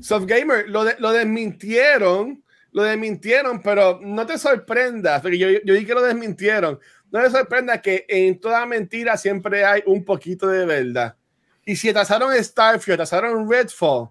[0.00, 5.74] Soft Gamer, lo, de, lo desmintieron, lo desmintieron, pero no te sorprendas, porque yo, yo
[5.74, 6.78] dije que lo desmintieron.
[7.10, 11.16] No te sorprendas que en toda mentira siempre hay un poquito de verdad.
[11.64, 14.08] Y si atrasaron Starfield, atrasaron Redfall,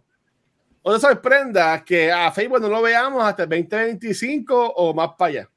[0.83, 5.49] no sorprenda que a Facebook no lo veamos hasta el 2025 o más para allá.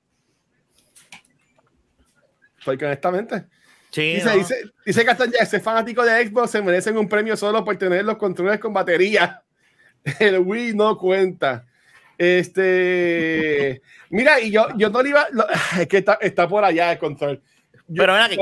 [2.64, 3.44] Porque honestamente.
[3.90, 7.76] Sí, dice, dice, dice Castañeda, ese fanático de Xbox se merecen un premio solo por
[7.76, 9.42] tener los controles con batería.
[10.18, 11.66] El Wii no cuenta.
[12.16, 15.26] Este, mira, y yo, yo no le iba,
[15.80, 17.42] es que está, está por allá el control.
[17.92, 18.36] Pero mira, que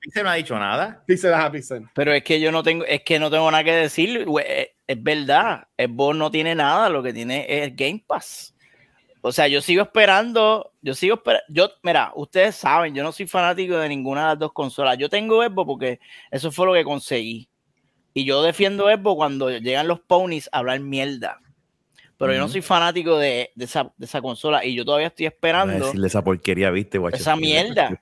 [0.00, 1.02] Pixel no ha dicho nada.
[1.06, 1.88] Pixel, a Pixel.
[1.94, 4.26] Pero es que yo no tengo, es que no tengo nada que decir.
[4.92, 8.54] Es verdad, Xbox no tiene nada, lo que tiene es Game Pass.
[9.22, 13.26] O sea, yo sigo esperando, yo sigo esperando, yo, mira, ustedes saben, yo no soy
[13.26, 14.98] fanático de ninguna de las dos consolas.
[14.98, 17.48] Yo tengo Xbox porque eso fue lo que conseguí.
[18.12, 21.40] Y yo defiendo Xbox cuando llegan los ponies a hablar mierda.
[22.18, 25.24] Pero yo no soy fanático de, de, esa, de, esa, consola y yo todavía estoy
[25.24, 25.86] esperando.
[25.86, 27.16] Decirle esa porquería, viste, guacho.
[27.16, 27.98] Esa mierda.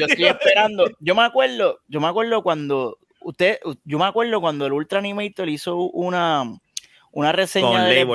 [0.00, 0.86] yo estoy esperando.
[0.98, 5.48] Yo me acuerdo, yo me acuerdo cuando usted, yo me acuerdo cuando el Ultra Animator
[5.48, 6.44] hizo una,
[7.10, 8.06] una reseña de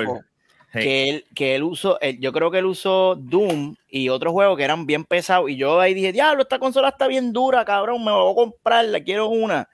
[0.72, 4.64] que él, que él usó, yo creo que él usó Doom y otros juegos que
[4.64, 5.50] eran bien pesados.
[5.50, 9.04] Y yo ahí dije, diablo, esta consola está bien dura, cabrón, me voy a comprarla,
[9.04, 9.68] quiero una.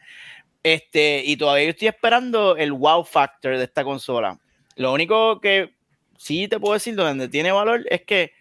[0.64, 4.40] Este, y todavía estoy esperando el wow factor de esta consola.
[4.76, 5.76] Lo único que
[6.18, 8.32] sí te puedo decir donde tiene valor es que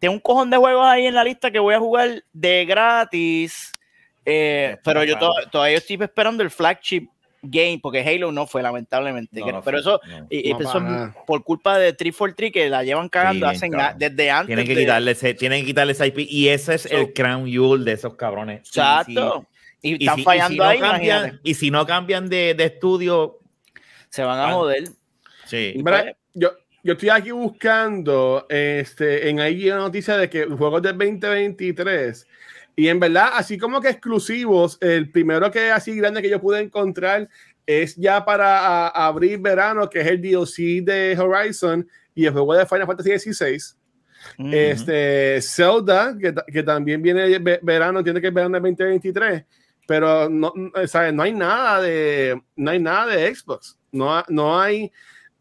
[0.00, 3.72] tengo un cojón de juegos ahí en la lista que voy a jugar de gratis.
[4.24, 5.18] Eh, pero yo
[5.50, 7.08] todavía estoy esperando el flagship
[7.42, 9.42] game, porque Halo no fue, lamentablemente.
[9.64, 10.52] pero eso, y,
[11.26, 13.48] por culpa de 343 que la llevan cagando
[13.96, 14.46] desde antes.
[14.46, 17.84] Tienen que, quitarle ese, tienen que quitarle ese IP y ese es el crown jewel
[17.84, 18.60] de esos cabrones.
[18.60, 19.46] Exacto.
[19.82, 20.80] Y, están fallando ahí.
[21.42, 23.38] y si no cambian de, de estudio,
[24.10, 24.84] se van a joder.
[25.46, 25.80] Sí.
[25.82, 26.50] Pues, yo,
[26.82, 32.26] yo estoy aquí buscando este, en ahí una noticia de que juegos del 2023
[32.80, 36.60] y en verdad, así como que exclusivos, el primero que así grande que yo pude
[36.60, 37.28] encontrar
[37.66, 42.64] es ya para abrir verano, que es el DLC de Horizon y el juego de
[42.64, 43.58] Final Fantasy XVI.
[44.50, 49.44] Este Zelda, que, que, también viene verano, tiene que es verano del 2023,
[49.86, 50.50] pero no,
[50.86, 51.12] ¿sabes?
[51.12, 53.78] no hay nada de no hay nada de Xbox.
[53.92, 54.90] No, no hay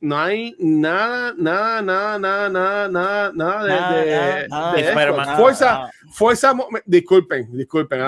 [0.02, 4.93] no hay nada, nada, nada, nada, nada, nada, de, de,
[5.36, 6.54] Fuerza, Fuerza,
[6.86, 8.00] disculpen, disculpen,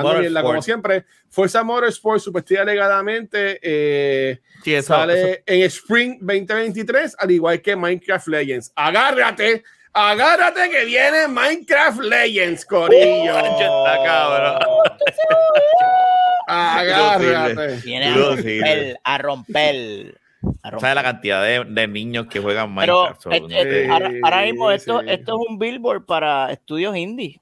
[0.41, 4.39] como siempre, Fuerza Motorsport, supuestamente alegadamente, eh,
[4.81, 8.71] sale en Spring 2023, al igual que Minecraft Legends.
[8.75, 13.37] Agárrate, agárrate que viene Minecraft Legends, Corillo.
[16.47, 17.81] agárrate.
[17.83, 20.20] Viene a romper, a romper.
[20.63, 23.23] ¿Sabes la cantidad de, de, niños que juegan Minecraft?
[23.29, 23.89] Pero, eh, eh,
[24.23, 27.39] ahora, mismo esto, esto es un billboard para estudios indie.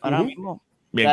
[0.00, 0.62] Ahora mismo.
[0.92, 1.10] Bien,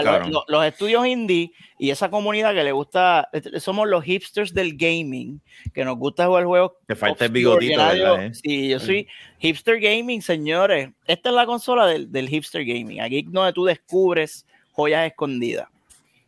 [0.47, 5.41] los, estudios indie y esa comunidad que le gusta, somos los hipsters del gaming,
[5.73, 6.71] que nos gusta jugar juegos.
[6.87, 8.25] Te falta el bigotito, ¿verdad?
[8.25, 8.33] Eh?
[8.33, 9.07] Sí, yo soy
[9.39, 10.89] hipster gaming, señores.
[11.05, 13.01] Esta es la consola del, del hipster gaming.
[13.01, 15.67] Aquí es donde tú descubres joyas escondidas.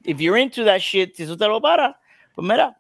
[0.04, 1.98] If you're into that shit, si eso te lo para,
[2.36, 2.78] pues mira,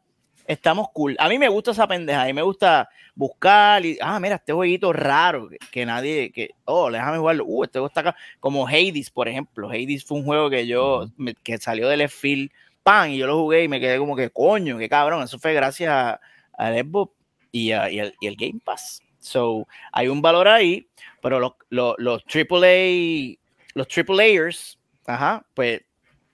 [0.47, 1.15] estamos cool.
[1.19, 4.53] A mí me gusta esa pendeja, a mí me gusta buscar y, ah, mira, este
[4.53, 9.09] jueguito raro que, nadie, que, oh, déjame jugarlo, uh, este juego está acá, como Hades,
[9.09, 9.69] por ejemplo.
[9.69, 11.07] Hades fue un juego que yo,
[11.43, 12.51] que salió del Field,
[12.83, 15.53] pan, y yo lo jugué y me quedé como que, coño, qué cabrón, eso fue
[15.53, 16.19] gracias
[16.53, 17.13] al Xbox
[17.51, 19.01] y, y, el, y, el, Game Pass.
[19.19, 20.87] So, hay un valor ahí,
[21.21, 23.37] pero los, los, los AAA,
[23.73, 24.77] los AAAers,
[25.07, 25.81] ajá, pues,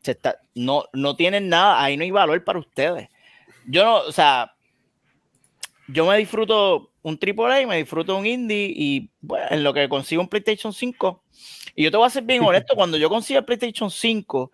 [0.02, 3.08] se está, no, no tienen nada, ahí no hay valor para ustedes
[3.68, 4.54] yo no, o sea,
[5.88, 10.22] yo me disfruto un AAA, me disfruto un indie y bueno, en lo que consigo
[10.22, 11.24] un PlayStation 5.
[11.76, 14.52] Y yo te voy a ser bien honesto, cuando yo consiga el PlayStation 5,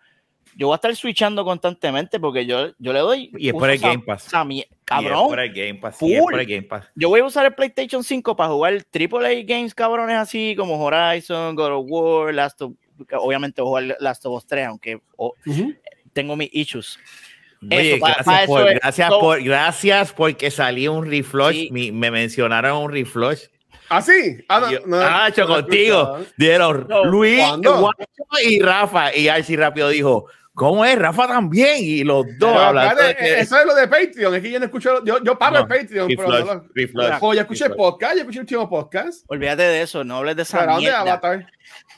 [0.55, 3.32] yo voy a estar switchando constantemente porque yo, yo le doy.
[3.38, 4.34] Y es por el Game Pass.
[4.34, 5.28] a mi- Y es cabrón.
[5.28, 6.01] por el Game Pass.
[6.01, 6.88] y es por el Game Pass.
[6.95, 11.55] Yo voy a usar el PlayStation 5 para jugar AAA games cabrones así como Horizon,
[11.55, 12.74] God of War, Last of
[13.20, 15.34] obviamente voy a jugar Last of Us 3, aunque oh,
[16.14, 16.97] tengo mis issues.
[17.62, 21.53] Oye, Eso, pa- gracias, por, gracias, so- por, gracias porque salí un reflush.
[21.55, 21.70] Sí.
[21.72, 23.45] Mi- me mencionaron un reflush.
[23.89, 24.38] ¿Ah, sí?
[24.49, 26.20] Ah, no, Yo- no, ah, yo no he contigo.
[26.38, 27.41] Dieron No, Luis,
[28.43, 29.16] y Rafa.
[29.16, 30.97] Y Archie rápido dijo: ¿Cómo es?
[30.99, 31.78] Rafa también.
[31.80, 34.36] Y los dos espérate, que- Eso es lo de Patreon.
[34.36, 35.03] Es que yo no escucho.
[35.05, 37.78] Yo, yo pago No, el Patreon, pero reflush, no lo- reflush, Oh, ya escuché reflush.
[37.78, 39.24] podcast, ya escuché el último podcast.
[39.28, 40.43] Olvídate de eso, no hables de.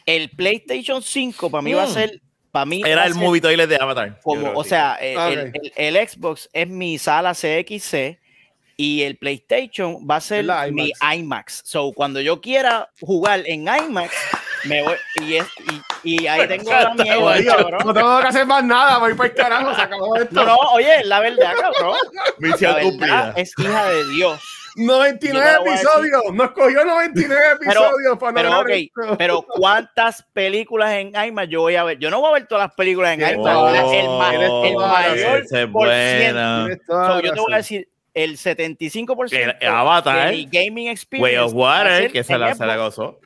[0.05, 1.93] El PlayStation 5 para mí va a Mm.
[1.93, 2.21] ser
[2.51, 4.19] para mí Era el movie toilet de Avatar.
[4.23, 5.55] Como, o sea, el, Ah, el- ok.
[5.75, 8.19] el- el Xbox es mi sala CXC
[8.77, 11.15] y el PlayStation va a ser la mi IMAX.
[11.17, 11.61] IMAX.
[11.65, 14.13] So, cuando yo quiera jugar en IMAX,
[14.65, 15.45] me voy y, es,
[16.03, 19.35] y, y ahí tengo la mierda, no tengo que hacer más nada, voy para el
[19.35, 20.33] carajo, se acabó esto.
[20.35, 21.95] No, no, oye, la verdad, cabrón.
[22.39, 23.33] Misión La verdad cumplida.
[23.37, 24.41] es hija de Dios.
[24.75, 28.63] 99 Yo te voy a episodios, nos cogió 99 Pero- episodios para no Pero, hablar
[28.65, 28.69] ok,
[29.03, 29.17] esto.
[29.17, 31.97] pero ¿cuántas películas en IMAX yo voy a ver?
[31.99, 33.37] Yo no voy a ver todas las películas en IMAX.
[33.37, 36.39] la- el, ma- el mayor es por ciento.
[36.39, 36.67] buena.
[36.87, 41.39] So, yo te voy a decir, el 75% El Avatar, de mi gaming Way experience
[41.39, 43.19] of va a Water, que se la, se la gozó.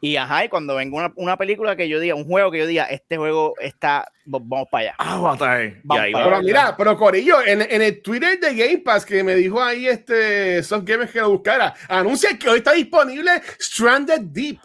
[0.00, 2.66] Y ajá, y cuando venga una, una película que yo diga, un juego que yo
[2.66, 4.94] diga, este juego está, vamos para allá.
[4.98, 6.24] Y Vamos ahí para va.
[6.24, 9.86] Pero mira, pero Corillo, en, en el Twitter de Game Pass que me dijo ahí
[9.86, 13.30] este Soft Games que lo buscara, anuncia que hoy está disponible
[13.60, 14.58] Stranded Deep.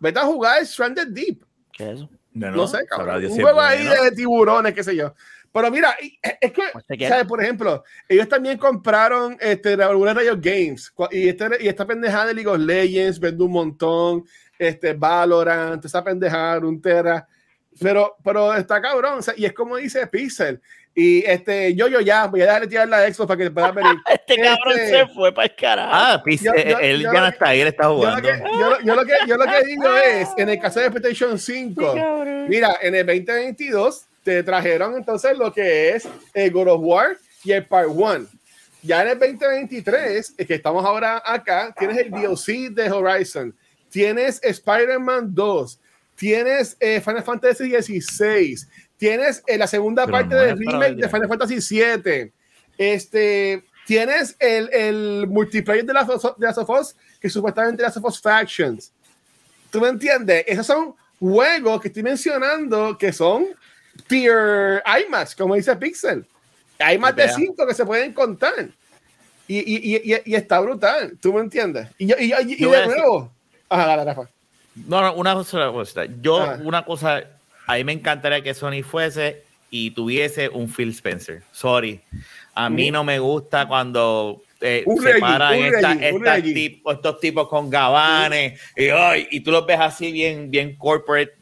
[0.00, 1.44] Vete a jugar Stranded Deep.
[1.72, 2.10] ¿Qué es eso?
[2.32, 3.26] No, No, sé, sabrá cabrón.
[3.26, 4.02] Un juego ahí bueno.
[4.02, 5.14] de tiburones, qué sé yo.
[5.54, 6.84] Pero mira, y- es que, Pues.
[7.08, 7.26] ¿sabes?
[7.26, 12.26] Por ejemplo, ellos también compraron este, la alguna Riot Games y, este, y esta pendejada
[12.26, 14.24] de League of Legends vende un montón,
[14.58, 17.26] este, Valorant, esa pendejada, Runeterra.
[17.80, 20.60] Pero, pero está cabrón, o sea, y es como dice Pixel.
[20.96, 23.96] Y este, yo, yo ya, voy a dejarle tirar la Xbox para que pueda venir.
[24.12, 25.90] Este cabrón Este- se fue para el carajo.
[25.92, 28.22] Ah, Pis- Yo- yo- él yo ya no está ahí, él está Yo lo, jugando.
[28.22, 30.90] que, yo, lo- yo lo que, yo lo que digo es, en el caso de
[30.90, 31.94] PlayStation 5,
[32.48, 37.52] mira, en el 2022 te trajeron entonces lo que es el God of War y
[37.52, 38.26] el Part 1.
[38.82, 43.54] Ya en el 2023, es que estamos ahora acá, tienes el DLC de Horizon,
[43.88, 45.80] tienes Spider-Man 2,
[46.16, 51.08] tienes eh, Final Fantasy 16, tienes eh, la segunda Pero parte no del remake de.
[51.08, 52.32] Final Fantasy 7.
[52.76, 58.20] Este, tienes el, el multiplayer de las de of Us, que supuestamente Last of Us
[58.20, 58.92] Factions.
[59.70, 60.44] ¿Tú me entiendes?
[60.46, 63.46] Esos son juegos que estoy mencionando que son
[64.06, 66.24] tier IMAX, como dice Pixel.
[66.78, 68.68] Hay más de cinco que se pueden contar.
[69.46, 71.88] Y, y, y, está brutal, ¿tú me entiendes?
[71.98, 73.30] Y, de nuevo.
[73.68, 74.28] Ajá, dale, Rafa.
[74.88, 76.04] No, no, una sola cosa.
[76.20, 76.58] Yo, Ah.
[76.62, 77.22] una cosa,
[77.66, 81.42] a mí me encantaría que Sony fuese y tuviese un Phil Spencer.
[81.52, 82.00] Sorry.
[82.54, 88.88] A mí no me gusta cuando eh, se paran esta- estos tipos con gabanes y,
[88.88, 91.34] ay, y tú los ves así bien, bien corporate.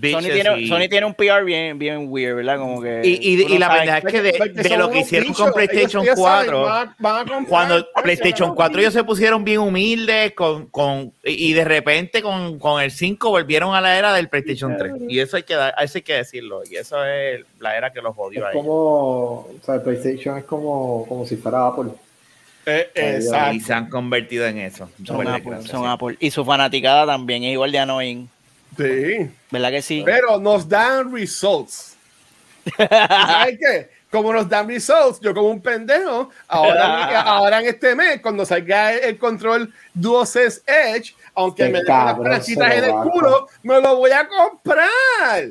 [0.00, 2.58] Sony tiene, y- Sony tiene un PR bien, bien weird, ¿verdad?
[2.58, 3.02] Como que.
[3.04, 6.26] Y, y, la verdad es que de, lo que hicieron bichos, con PlayStation ellos- ellos
[6.26, 9.44] saben, 4, van a- van a comprar, cuando PlayStation van a 4 ellos se pusieron
[9.44, 13.98] bien humildes con, con, y y de repente con, con el 5 volvieron a la
[13.98, 14.92] era del PlayStation 3.
[15.08, 16.62] Y eso hay que, dar- eso hay que decirlo.
[16.70, 18.64] Y eso es la era que los jodió a Es ellos.
[18.64, 21.90] como, o sea, el PlayStation es como, como si fuera Apple.
[22.68, 23.54] Eh, exacto.
[23.54, 24.90] Y se han convertido en eso.
[25.04, 25.86] Son.
[25.86, 26.16] Apple.
[26.18, 28.28] Y su fanaticada también es igual de annoying.
[28.76, 29.30] Sí.
[29.50, 30.02] ¿Verdad que sí?
[30.04, 31.96] Pero nos dan results.
[32.76, 33.90] ¿Sabes qué?
[34.10, 38.92] Como nos dan results, yo como un pendejo, ahora, ahora en este mes, cuando salga
[38.92, 43.80] el, control DualSense Edge, aunque Qué me den las planchitas en lo el culo, me
[43.80, 45.48] lo voy a comprar.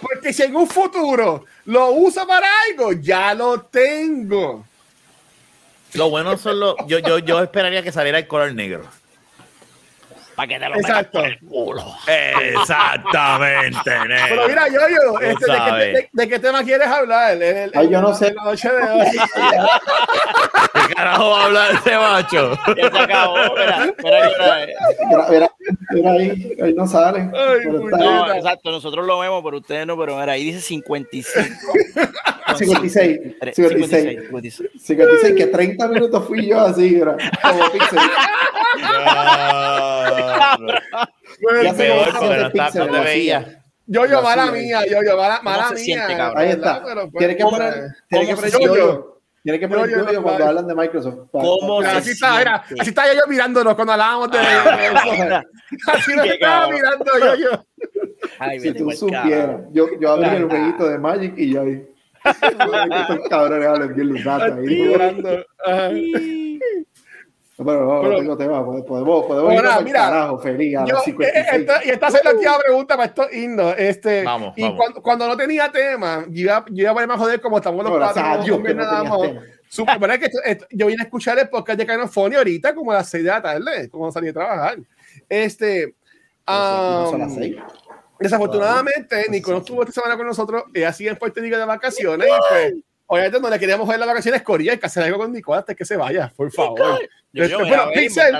[0.00, 4.66] Porque si en un futuro lo uso para algo, ya lo tengo.
[5.94, 6.76] Lo bueno son los.
[6.86, 8.84] Yo, yo, yo esperaría que saliera el color negro.
[10.36, 11.18] Para que te lo Exacto.
[11.20, 11.84] por el culo.
[12.06, 13.90] Exactamente,
[14.28, 17.34] Pero mira, yo, yo, este, ¿de, qué, de- de qué tema quieres hablar?
[17.42, 18.32] En el- Ay, yo no sé.
[18.32, 19.06] la noche de hoy.
[20.72, 22.58] ¿Qué carajo va a hablar ese macho?
[22.76, 23.36] Ya se acabó.
[23.38, 24.66] Espera, espera, espera.
[25.10, 25.50] Mira, mira,
[25.90, 27.20] mira ahí, ahí no sale.
[27.34, 27.60] Ay.
[27.66, 31.50] No, exacto, nosotros lo vemos, pero ustedes no, pero mira, ahí dice 55.
[32.56, 33.54] 56, 56.
[33.56, 34.70] 56, 56.
[34.82, 37.98] 56, que 30 minutos fui yo así, mira, como Pixel.
[38.74, 40.31] Bueno,
[40.68, 43.62] Ya porque no, está, no te veía.
[43.86, 45.76] Yo, yo, mala mía, yo, yo, mala, mala mía.
[45.76, 46.14] siente?
[46.14, 46.82] Ahí está.
[46.84, 49.18] Pero, pues, Tiene que ¿cómo poner, se- tiene que poner yo, yo.
[49.42, 51.18] Tiene que poner Yo, yo, cuando hablan de Microsoft.
[51.32, 54.38] ¿Cómo así está, mira, así está yo mirándonos cuando hablábamos de
[55.88, 57.64] así nos estaba mirando yo, yo.
[58.38, 61.88] Ay, Si tú supieras, yo, yo abrí el jueguito de Magic y yo ahí.
[62.24, 64.58] Estos cabrones hablan bien los datos
[65.66, 66.18] ahí.
[67.64, 68.64] Pero no, Pero- no tengo tema.
[68.64, 70.76] Podemos, podemos, mira, carajo, feliz.
[70.76, 71.46] A Yo, las eh, 56.
[71.60, 73.74] esta- y esta es la última pregunta para estos himnos.
[73.78, 74.76] Este, Vamos, y vamos.
[74.78, 77.84] Cuando, cuando no tenía tema, yo iba, yo iba a ponerme a joder como estamos
[77.84, 79.20] los hombres que no nada tenías más.
[79.28, 79.42] tema.
[79.68, 82.92] Super, ¿verdad que esto- esto- yo vine a escuchar el podcast de Canofoni ahorita, como
[82.92, 84.76] a las 6 de la tarde, como salí a trabajar.
[85.28, 85.94] Este,
[86.46, 87.56] No son um, las seis.
[88.18, 92.26] desafortunadamente, Nico no estuvo esta semana con nosotros, ella sigue en Puerto Rico de vacaciones
[92.28, 92.74] y pues,
[93.12, 95.76] obviamente no le queríamos joder las vacaciones Corea, hay que hacer algo con Nico antes
[95.76, 96.98] que se vaya, por favor.
[97.30, 98.30] Yo, yo, ve, Pixel,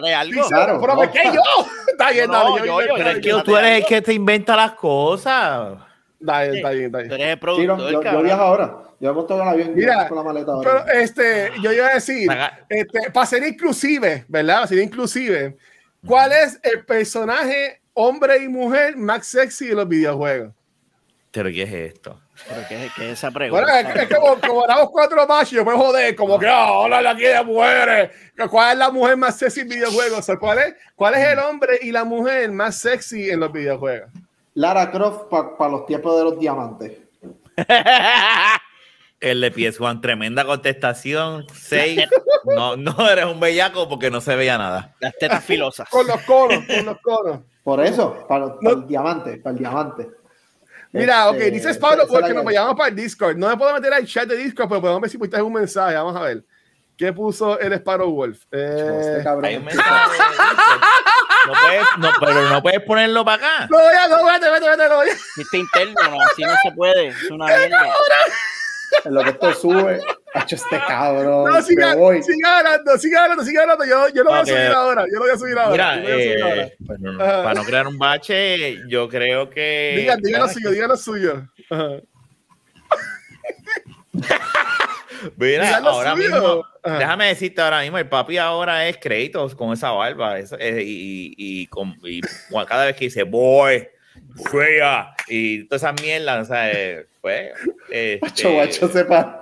[0.48, 0.94] Claro, pero no.
[0.96, 1.40] ¿por qué yo?
[1.88, 4.14] Está bien, No, dale, yo, yo, Pero es que yo- tú eres el que te
[4.14, 5.76] inventa las cosas.
[6.18, 7.08] Dale, está bien, está bien.
[7.08, 8.76] Tú eres el Sí, no, productor, yo, yo viajo ahora.
[9.00, 10.84] Monto en el avión Mira, con la maleta ahora.
[10.86, 12.30] Pero este, yo iba a decir,
[12.68, 14.54] este, para ser inclusive, ¿verdad?
[14.54, 15.56] Para ser inclusive,
[16.06, 20.52] ¿cuál es el personaje hombre y mujer más sexy de los videojuegos?
[21.30, 22.20] Pero ¿qué es esto?
[22.48, 23.64] Pero ¿qué, qué es esa pregunta?
[23.64, 27.10] Bueno, es, es como, como éramos cuatro machos, yo puedo joder, como que, ah, hola,
[27.10, 28.10] aquí de mujeres.
[28.50, 30.18] ¿Cuál es la mujer más sexy en videojuegos?
[30.18, 33.52] O sea, ¿cuál, es, ¿Cuál es el hombre y la mujer más sexy en los
[33.52, 34.10] videojuegos?
[34.54, 36.92] Lara Croft para los tiempos de los diamantes.
[39.20, 41.46] El de PS1, tremenda contestación.
[41.54, 42.00] 6.
[42.56, 44.94] No, no eres un bellaco porque no se veía nada.
[44.98, 45.88] Las tetas filosas.
[45.88, 47.38] Con los coros, con los coros.
[47.62, 48.70] Por eso, para, los- No.
[48.70, 50.08] para el diamante, para el diamante.
[50.92, 53.36] Mira, ok, Este, dices Pablo porque nos que- vayamos para el Discord.
[53.36, 55.94] No me puedo meter al chat de Discord, pero podemos ver si pusiste un mensaje.
[55.94, 56.44] Vamos a ver.
[56.96, 58.42] ¿Qué puso el Sparrow Wolf?
[58.52, 59.44] Eh, Este cabrón.
[59.46, 60.18] Hay un mensaje.
[61.46, 63.66] No puedes, no, pero no puedes ponerlo para acá.
[63.70, 65.12] No, ya, no, vete, vete, vete, no, ya.
[65.38, 67.08] Este interno, no, así no se puede.
[67.08, 67.86] Es una mierda.
[69.04, 70.00] En lo que esto sube,
[70.34, 71.50] ha hecho este cabrón.
[71.52, 72.22] No, sigue, me voy.
[72.22, 73.84] sigue hablando, sigue hablando, sigue hablando.
[73.84, 75.04] Yo, yo lo voy a subir ahora.
[75.06, 75.96] Yo lo voy a subir ahora.
[75.96, 79.94] Mira, subir eh, pues para no crear un bache, yo creo que.
[79.98, 81.42] Diga, diga lo suyo, diga lo suyo.
[85.36, 86.28] Mira, ahora suyo.
[86.30, 86.98] mismo, Ajá.
[86.98, 90.40] déjame decirte ahora mismo, el papi ahora es créditos con esa barba.
[90.40, 90.44] y,
[91.36, 92.20] y, con- y
[92.66, 93.86] cada vez que dice boy,
[94.50, 97.52] fea, y todas esas mierdas, o sea, eh, pues.
[97.88, 99.41] este, Guacho, guacho, sepa.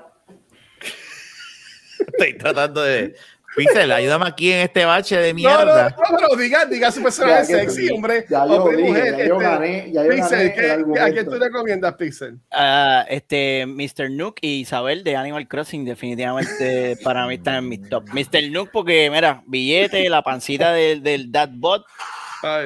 [2.13, 3.15] Estoy tratando de.
[3.57, 5.89] Pixel, ayúdame aquí en este bache de No, no, mierda.
[5.91, 8.25] no, pero diga, diga su personaje Ya que- sexy, hombre.
[8.31, 9.17] Ya yo hombre dije, mujer.
[9.17, 12.39] ya yo este, gané, ya yo Pixel, gané ¿qué- el ¿a quién tú recomiendas, Pixel?
[12.53, 14.09] Ah, este, Mr.
[14.13, 18.05] Nook y Isabel de Animal Crossing definitivamente para mí están en mi top.
[18.13, 18.51] Mr.
[18.53, 21.85] Nook porque, mira, billete, la pancita del, del Dadbot,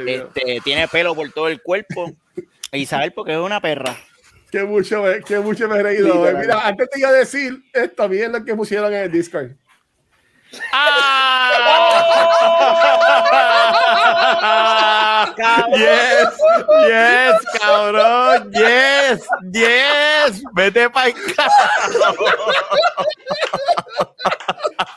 [0.05, 0.28] Dios.
[0.34, 2.12] este, tiene pelo por todo el cuerpo.
[2.72, 3.97] Isabel porque es una perra.
[4.55, 6.14] Qué mucho, me- qué mucho me he reído.
[6.14, 6.38] Literal.
[6.38, 9.50] Mira, antes te iba a decir esto, bien lo que pusieron en el Discord.
[15.76, 16.28] Yes,
[16.86, 21.14] yes, cabrón, yes, yes, vete para el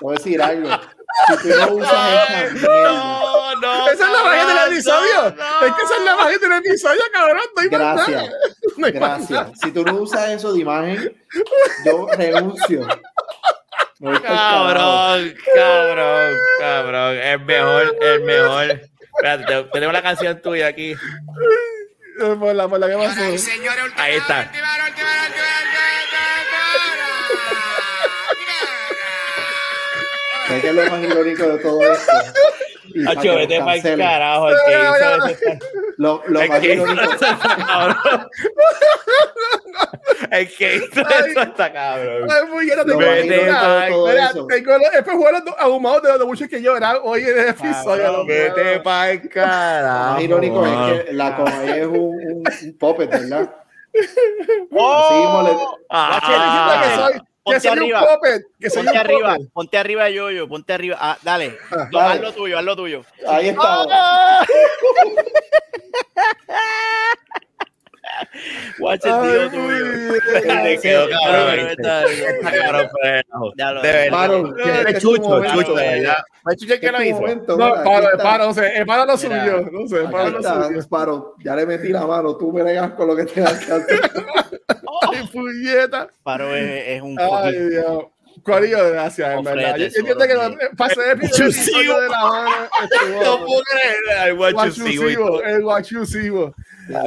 [0.02, 0.70] Voy a decir algo.
[1.28, 3.88] Si tú no usas esta mierda, No, no.
[3.90, 5.28] Esa es la magia del cabrón, episodio.
[5.28, 7.42] Es que esa es la magia del episodio, cabrón.
[7.56, 8.34] No hay más Gracias.
[8.78, 9.48] No gracias.
[9.64, 11.26] Si tú no usas eso de imagen,
[11.84, 12.88] yo renuncio.
[12.88, 14.22] Carajo.
[14.24, 17.18] Cabrón, cabrón, cabrón.
[17.18, 18.82] El mejor, el mejor.
[19.02, 20.96] Espérate, te- tenemos la canción tuya aquí.
[22.20, 23.22] Por la, por la que pasó.
[23.98, 24.52] Ahí está.
[30.58, 32.12] ¿Sabes qué es lo más irónico de todo esto?
[33.06, 34.50] Para Hacho, lo vete para el carajo.
[34.50, 35.60] El que hizo ese-
[35.98, 37.04] Lo, lo el más que hizo irónico.
[37.14, 38.28] eso está cabrón.
[40.32, 42.28] El que hizo eso está cabrón.
[42.32, 44.48] Ay, muy bien, tengo, Lo Vete mira, pa'l- todo mira, eso.
[44.48, 48.04] tengo los espejuelos ahumados de los muchos que lloran hoy en el episodio.
[48.04, 50.14] Cabrón, Vete para el Lo carajo.
[50.14, 53.54] más irónico es que la Comay es un, un, un puppet, ¿verdad?
[54.72, 55.04] ¡Oh!
[55.10, 57.20] Así mole- Ah, Que soy, que
[57.54, 58.02] Ponte soy arriba.
[58.02, 58.42] un puppet.
[58.60, 59.52] Que Ponte un arriba, puppet.
[59.54, 60.98] ponte arriba, Yoyo, ponte arriba.
[61.00, 62.14] Ah, dale, Ah, No, dale.
[62.14, 63.02] haz lo tuyo, haz lo tuyo.
[63.28, 63.80] Ahí está.
[63.80, 63.90] Watch
[68.90, 70.14] Ay, tío tuyo.
[70.64, 71.50] Te quedó cabrón.
[71.60, 72.36] Ay, está bien.
[72.38, 74.12] Está cabrón, pero- Ya lo- De verdad.
[74.12, 76.18] Paro, este Es chucho, chucho, de verdad.
[76.44, 77.22] ¿Fue chucho el que lo es tu hizo?
[77.22, 80.44] momento, No, paro, paro, no sé, el paro lo subió, no sé, el paro lo
[80.44, 80.88] subió.
[80.90, 81.36] Paro.
[81.44, 83.86] Ya le metí la mano, tú me negas con lo que que hacer.
[85.12, 86.08] Ay, puñeta.
[86.24, 88.04] Paro es, es un Ay, fucking- Dios.
[88.44, 89.76] Corillo, gracias, en verdad.
[89.76, 90.36] Yo entiendo que
[90.78, 92.00] pasé el primer episodio sigo.
[92.02, 92.50] de la mano.
[92.84, 94.28] estuvo- No puedo creer.
[94.30, 96.56] el Guachusivo, el guachusivo.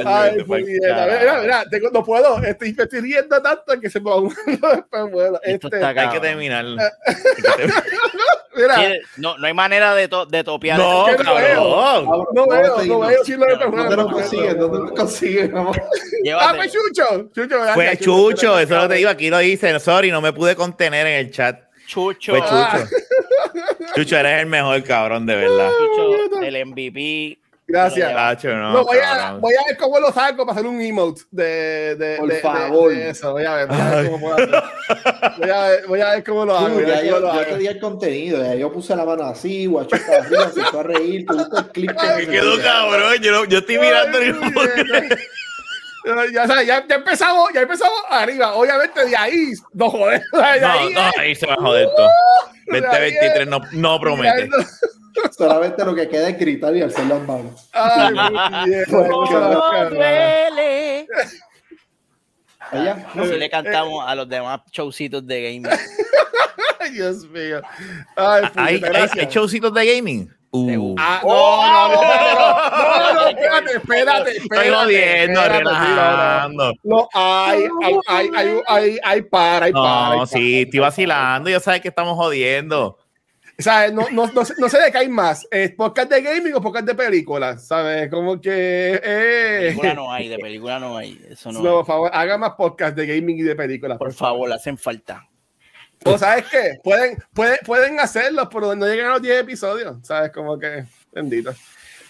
[0.05, 1.05] Ay, Ay, puñeta.
[1.19, 2.37] Mira, mira, tengo- no puedo.
[2.43, 4.17] Estoy, me estoy riendo tanto que se me va.
[5.11, 6.65] Bueno, Esto este, está Hay que terminar.
[8.55, 10.77] mira, Sí, No, no hay manera de, to- de topear.
[10.77, 12.05] No, no cabrón.
[12.05, 14.57] Cabrón, no veo, no veo si lo ¿Dónde lo consiguen?
[14.59, 15.51] ¿Dónde lo consiguen?
[15.53, 15.77] Vamos.
[16.39, 17.29] Ah, fue Chucho.
[17.33, 19.79] Chucho, gracias, Fue Chucho, eso lo te digo, aquí lo dice.
[19.79, 21.59] Sorry, no me pude contener en el chat.
[21.87, 22.33] Chucho.
[22.33, 22.79] Fue Ah.
[22.83, 22.95] Chucho.
[23.95, 25.69] Chucho, eres el mejor cabrón, de verdad.
[25.77, 27.39] Chucho, el MVP.
[27.71, 28.13] Gracias.
[28.13, 31.21] Tacho, no, No, voy, a, voy a ver cómo lo saco para hacer un emote
[31.31, 32.91] de, de, Por de- favor.
[32.93, 33.31] de eso.
[33.31, 34.63] Voy a ver, voy a ver cómo puedo hacer.
[35.37, 36.79] Voy a ver, voy a ver cómo lo hago.
[36.81, 39.95] Ya yo, lo yo te di el contenido, ya yo puse la mano así, guacho
[39.95, 43.13] estaba arriba, se fue a reír, tuviste el clip que Me quedó cabrón.
[43.21, 44.35] Yo, no- yo estoy mirando el.
[46.33, 48.53] Ya, sabes, ya, ya empezamos, ya empezamos arriba.
[48.53, 50.21] Obviamente de ahí, no joder.
[50.31, 50.59] De ahí,
[50.93, 52.09] No, no, eh, ahí se va a joder todo.
[52.67, 54.49] de 2023 no, no promete.
[55.37, 57.69] Solamente lo que queda es gritar y alzar las manos.
[57.73, 58.13] Ay,
[59.89, 61.07] duele.
[62.71, 65.67] Así le cantamos a los demás showcitos de gaming.
[66.93, 67.61] Dios mío.
[68.15, 70.33] Ay, ¿Hay, hay, hay showcitos de gaming?
[70.53, 70.95] Uh.
[70.99, 73.00] Ah, no, no, no, no, no,
[73.59, 74.71] espérate, espérate, Estoy espérate.
[74.75, 76.73] jodiendo, espérate, relajando.
[76.83, 80.09] No, hay, hay, hay, hay, hay, hay para, hay para.
[80.09, 80.25] No, para.
[80.27, 81.49] sí, estoy vacilando.
[81.49, 82.97] Ya sabes que estamos jodiendo.
[83.59, 85.47] O sea, no, no, no, sé- no sé de qué hay más.
[85.51, 87.67] ¿Es podcast de gaming o podcast de películas?
[87.67, 88.09] ¿Sabes?
[88.09, 88.99] Como que.
[89.03, 91.21] Eh, película no hay, de película no hay.
[91.29, 91.61] Eso no.
[91.61, 93.99] no, por favor, haga más podcast de gaming y de películas.
[93.99, 95.27] Por favor, hacen falta.
[96.03, 96.79] O sabes qué?
[96.83, 99.97] Pueden, pueden, pueden hacerlo, pero no llegan a los 10 episodios.
[100.01, 100.31] ¿Sabes?
[100.31, 100.85] Como que.
[101.11, 101.53] Bendito.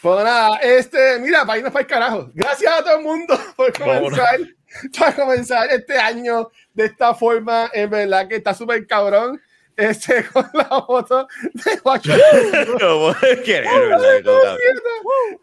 [0.02, 2.32] Pues nada, este, mira, para irnos para el carajo.
[2.34, 4.40] Gracias a todo el mundo por comenzar,
[4.98, 7.70] para comenzar este año de esta forma.
[7.72, 9.40] En verdad que está súper cabrón.
[9.78, 11.80] Este, con la foto de.
[11.84, 13.16] Cabrón.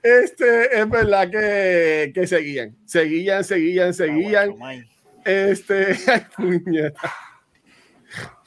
[0.03, 4.55] Este, es verdad que, que seguían, seguían, seguían, seguían.
[5.25, 7.15] Este, ay, puñeta.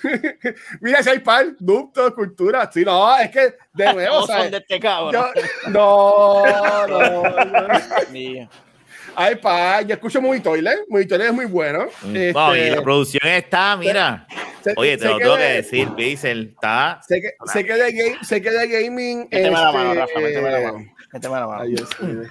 [0.81, 2.69] Mira, si hay par, ducto, cultura.
[2.73, 4.43] Sí, no, es que de nuevo, ¿sabes?
[4.43, 5.13] son de este cabrón.
[5.13, 8.49] Yo- no, no, no.
[9.15, 11.85] Hay par, yo escucho muy toilet, muy toilet es muy bueno.
[12.05, 14.25] Este, No, y la producción está, mira.
[14.77, 16.51] Oye, te lo tengo que de- decir, Pixel.
[16.53, 17.01] Está.
[17.07, 19.27] Sé que, sé que de game, sé que de gaming.
[19.29, 20.85] Méteme la mano, este, Rafa, méteme la mano.
[21.13, 21.61] Méteme la mano.
[21.61, 22.21] Ay, Dios mío.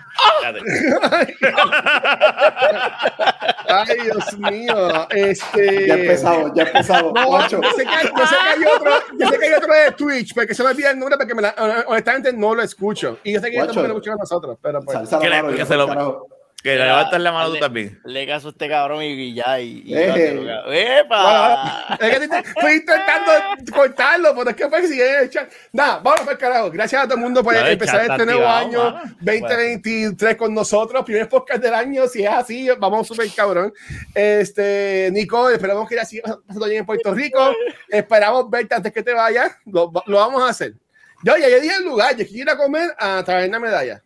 [3.68, 5.08] Ay, Dios mío.
[5.10, 5.86] Este.
[5.86, 7.12] Ya empezamos, ya empezamos.
[7.12, 9.74] No, yo sé, que hay, yo sé que hay otro, yo sé que hay otro
[9.74, 11.54] de Twitch, porque se me olvida el nombre porque me la-
[11.86, 13.18] honestamente no lo escucho.
[13.22, 14.98] Y yo sé que ellos tampoco lo escuchan a nosotros, pero pues.
[15.08, 16.26] Que le- mano, que ya se lo-.
[16.62, 17.98] Que le levantas la mano tú también.
[18.04, 19.58] Le caso a este cabrón y, y ya.
[19.58, 20.98] Y, y Eh.
[21.00, 21.96] ¡Epa!
[21.98, 23.32] Es que estoy intentando
[23.74, 25.50] cortarlo, pero es que fue que sigue en el chat.
[25.72, 26.70] Nada, vamos para el carajo.
[26.70, 29.16] Gracias a todo el mundo por Ya, empezar este nuevo año mano.
[29.20, 31.02] 2023 con nosotros.
[31.04, 32.06] Primer podcast del año.
[32.08, 33.72] Si es así, vamos súper cabrón.
[34.14, 37.54] Este, Nico, esperamos que ya siga pasando bien en Puerto Rico.
[37.88, 39.52] Esperamos verte antes que te vayas.
[39.64, 40.74] Lo, lo vamos a hacer.
[41.22, 42.14] Yo ya dije el lugar.
[42.16, 44.02] Yo quiero ir a comer a Taberna Medalla.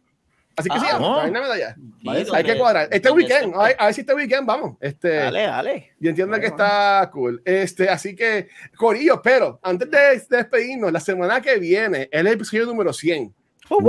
[0.57, 1.17] Así que Ah, sí, a no.
[1.17, 1.75] Taberna Medalla.
[1.75, 2.89] Sí, Hay que cuadrar.
[2.91, 4.77] Este weekend, a ver, a ver si este weekend vamos.
[4.81, 5.93] Este, Dale, dale.
[5.99, 7.43] yo entiendo que está cool.
[7.45, 12.27] Este, así que, Corillo, pero antes de, de despedirnos, la semana que viene es el
[12.29, 13.35] episodio número 100.
[13.71, 13.81] Uh,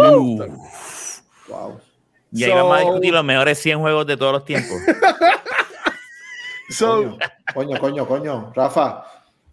[1.48, 1.80] Wow.
[2.32, 4.78] y ahí So- vamos a discutir los mejores 100 juegos de todos los tiempos.
[6.70, 7.18] So,
[7.54, 8.52] Coño, coño, coño, coño.
[8.56, 9.04] Rafa,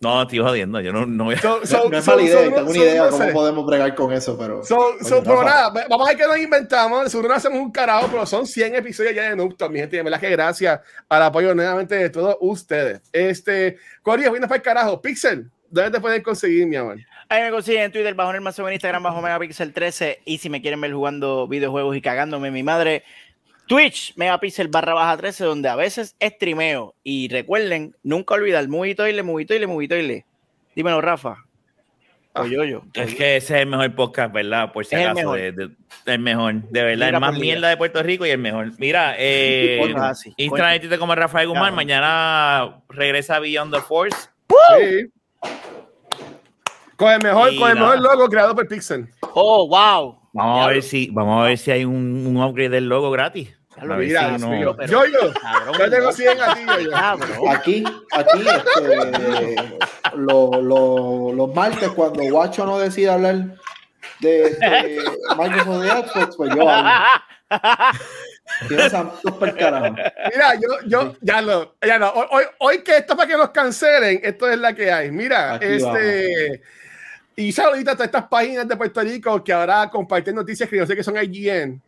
[0.03, 0.81] No, estoy jodiendo.
[0.81, 1.39] Yo no, no voy a.
[1.39, 3.33] so, so, no es so- mala idea, so- tengo una so- idea no cómo sé.
[3.33, 4.63] podemos bregar con eso, pero.
[4.65, 7.11] So, pero nada, vamos a ver qué nos inventamos.
[7.11, 9.97] Seguro no hacemos un carajo, pero son 100 episodios ya de Noobtalk, mi gente.
[9.97, 13.01] De verdad que gracias al apoyo nuevamente de todos ustedes.
[13.13, 15.01] Este, Corillo, vienes para el carajo.
[15.01, 16.99] Pixel, ¿dónde te pueden conseguir, mi amor?
[17.29, 20.51] Ahí me consiguen en Twitter bajo el más en Instagram bajo Megapixel 13 y si
[20.51, 23.05] me quieren ver jugando videojuegos y cagándome mi madre,
[23.73, 29.67] Twitch Megapixel barra baja 13 donde a veces streameo y recuerden, nunca olvidar, Movitoile, Movitoile,
[29.67, 30.27] Movitoile.
[30.77, 31.37] Dímelo Rafa.
[32.35, 32.83] O yo, yo.
[32.95, 34.73] Es que ese es el mejor podcast, ¿verdad?
[34.73, 35.33] Por si Es el acaso.
[35.33, 35.39] mejor.
[35.39, 37.09] de- de- el mejor, de verdad.
[37.11, 38.73] El más mierda de Puerto Rico y el mejor.
[38.79, 41.65] Mira, eh, ah, sí, Instagram como Rafael Guzmán.
[41.65, 41.77] Cabrón.
[41.77, 44.17] Mañana regresa Beyond the Force.
[44.79, 45.11] Sí.
[46.97, 49.09] Con el mejor, Y con el mejor logo creado por Pixel.
[49.35, 50.19] Oh, wow.
[50.33, 53.59] Vamos a ver si, vamos a ver si hay un, un upgrade del logo gratis.
[53.77, 56.13] Ver Mira, no- pero- yo, yo, Cabrón, yo tengo no.
[56.13, 56.91] 100 a ti, yo, yo.
[56.91, 57.49] Cabrón.
[57.49, 59.79] Aquí, aquí, este,
[60.17, 63.57] lo- lo- los martes, cuando Guacho no decide hablar
[64.21, 65.03] de, de
[65.39, 66.91] Microsoft de Xbox, pues yo hablo.
[70.33, 72.11] Mira, yo, yo, ya lo, ya no.
[72.11, 75.11] Hoy, hoy que esto para que nos cancelen, esto es la que hay.
[75.11, 76.63] Mira, Aquí este.
[77.35, 80.87] Y saludita a todas estas páginas de Puerto Rico que ahora comparten noticias que yo
[80.87, 81.81] sé que son IGN.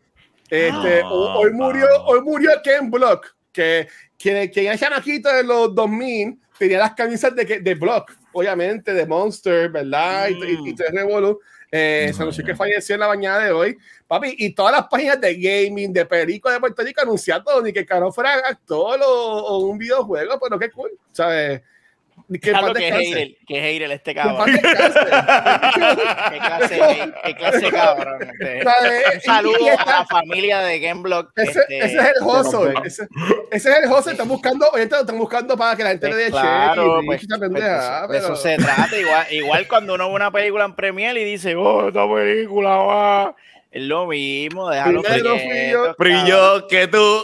[0.49, 2.03] Este, ho- hoy murió, vamos.
[2.07, 3.87] hoy murió Ken Block, que
[4.17, 9.05] quien, quien era chamaquito de los 2000 tenía las camisas de, de Block, obviamente, de
[9.05, 10.29] Monster, ¿verdad?
[10.29, 10.77] Y, y, y Mm.
[10.95, 11.39] Revolu.
[11.71, 13.75] Eh, se anunció que falleció en la mañana de hoy.
[14.07, 17.85] Papi, y todas las páginas de gaming, de perico de Puerto Rico anunciando ni que
[17.85, 21.61] cabrón fuera actor o, o un videojuego, pero qué cool, ¿sabes?
[22.31, 23.05] Que Claro que descanse.
[23.05, 24.45] hater, que hater este cabrón.
[24.55, 28.17] Qué clase, de- qué clase cabrón.
[28.23, 28.63] este.
[29.15, 31.31] Un saludo Y- y a la familia de Gameblock.
[31.35, 32.13] Ese, este, ese es el.
[32.25, 33.07] Pero, Ese,
[33.51, 34.11] ese es el hustle.
[34.13, 37.25] Están buscando, oye, están buscando para que la gente le dé claro, cheque y pues,
[37.27, 38.97] pues, pendeja, de eso pero- se trata.
[38.97, 43.35] Igual, igual cuando uno ve una película en Premiere y dice, oh, esta película va.
[43.71, 45.85] Es lo mismo, déjalo Primero fui quieto.
[45.87, 45.95] yo.
[45.97, 47.23] Brillo que tú.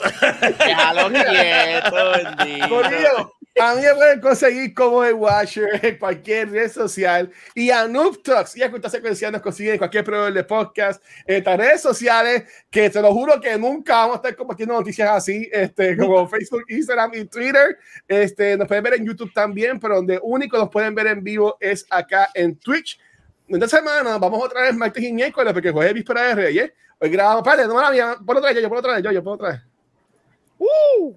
[0.60, 3.34] Déjalo quieto, bendito.
[3.60, 8.24] A mí me pueden conseguir como el Watcher en cualquier red social y a Noob
[8.24, 11.82] Talks y a Cultura Secuencial nos consiguen en cualquier proveedor de podcast, en estas redes
[11.82, 16.26] sociales, que te lo juro que nunca vamos a estar compartiendo noticias así, este, como
[16.30, 17.78] Facebook, Instagram y Twitter.
[18.08, 21.58] Este, nos pueden ver en YouTube también, pero donde único nos pueden ver en vivo
[21.60, 23.00] es acá en Twitch.
[23.48, 26.72] Esta semana vamos otra vez martes y miércoles porque jueves es víspera de Reyes.
[27.00, 29.12] Hoy grabamos, espérate, no me la mía, por otra vez, yo, por otra vez, yo,
[29.12, 29.71] yo, por otra vez.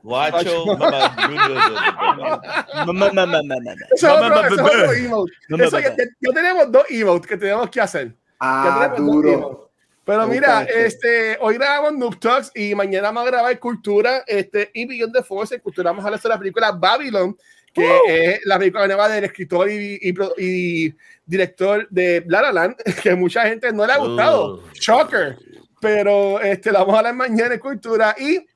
[0.03, 0.65] Guacho.
[5.57, 5.73] Mates.
[5.73, 8.15] ya- ya tenemos dos emotes que tenemos que hacer.
[8.41, 9.71] Ah, duro.
[10.05, 10.87] Pero mira, este.
[10.87, 15.23] este, hoy grabamos Noob Talks y mañana vamos a grabar Cultura este, y Beyond the
[15.23, 15.55] Force.
[15.55, 17.35] En Cultura vamos a hablar sobre la película Babylon,
[17.73, 22.77] que es la película nueva del escritor y, y y director de La La Land,
[23.03, 24.57] que mucha gente no le ha gustado.
[24.57, 24.61] Uh.
[24.75, 25.39] Shocker.
[25.81, 28.47] Pero este, la vamos a hablar mañana en Cultura y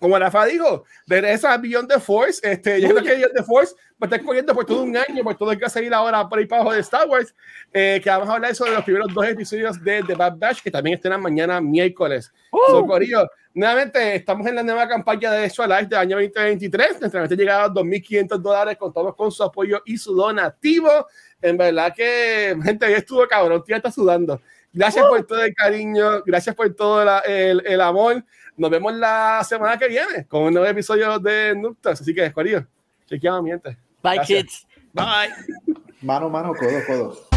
[0.00, 2.40] como Rafa dijo, regresa a Beyond the Force.
[2.42, 5.22] Este, yo creo que Beyond the Force va a estar corriendo por todo un año,
[5.22, 7.34] por todo el que va a seguir ahora por ahí para abajo de Star Wars.
[7.72, 10.70] Eh, que vamos a hablar sobre los primeros dos episodios de The Bad Batch, que
[10.70, 12.32] también estrenan mañana miércoles.
[12.68, 17.00] So, Corillo, nuevamente estamos en la nueva campaña de Extra Life del año 2023.
[17.00, 18.76] Nuestra meta llega a los 2.500 dólares.
[18.78, 21.06] Contamos con su apoyo y su donativo.
[21.42, 23.62] En verdad que, gente, ya estuvo cabrón.
[23.64, 24.40] Tía está sudando.
[24.72, 26.22] Gracias por todo el cariño.
[26.24, 28.24] Gracias por todo la- el, el amor.
[28.60, 31.98] Nos vemos la semana que viene con un nuevo episodio de Nuptas.
[32.02, 32.66] Así que, Corillo,
[33.06, 33.70] chequeamos, miente.
[34.02, 34.42] Bye, Gracias.
[34.42, 34.66] kids.
[34.92, 35.74] Bye.
[36.02, 37.29] Mano, mano, codo, codo.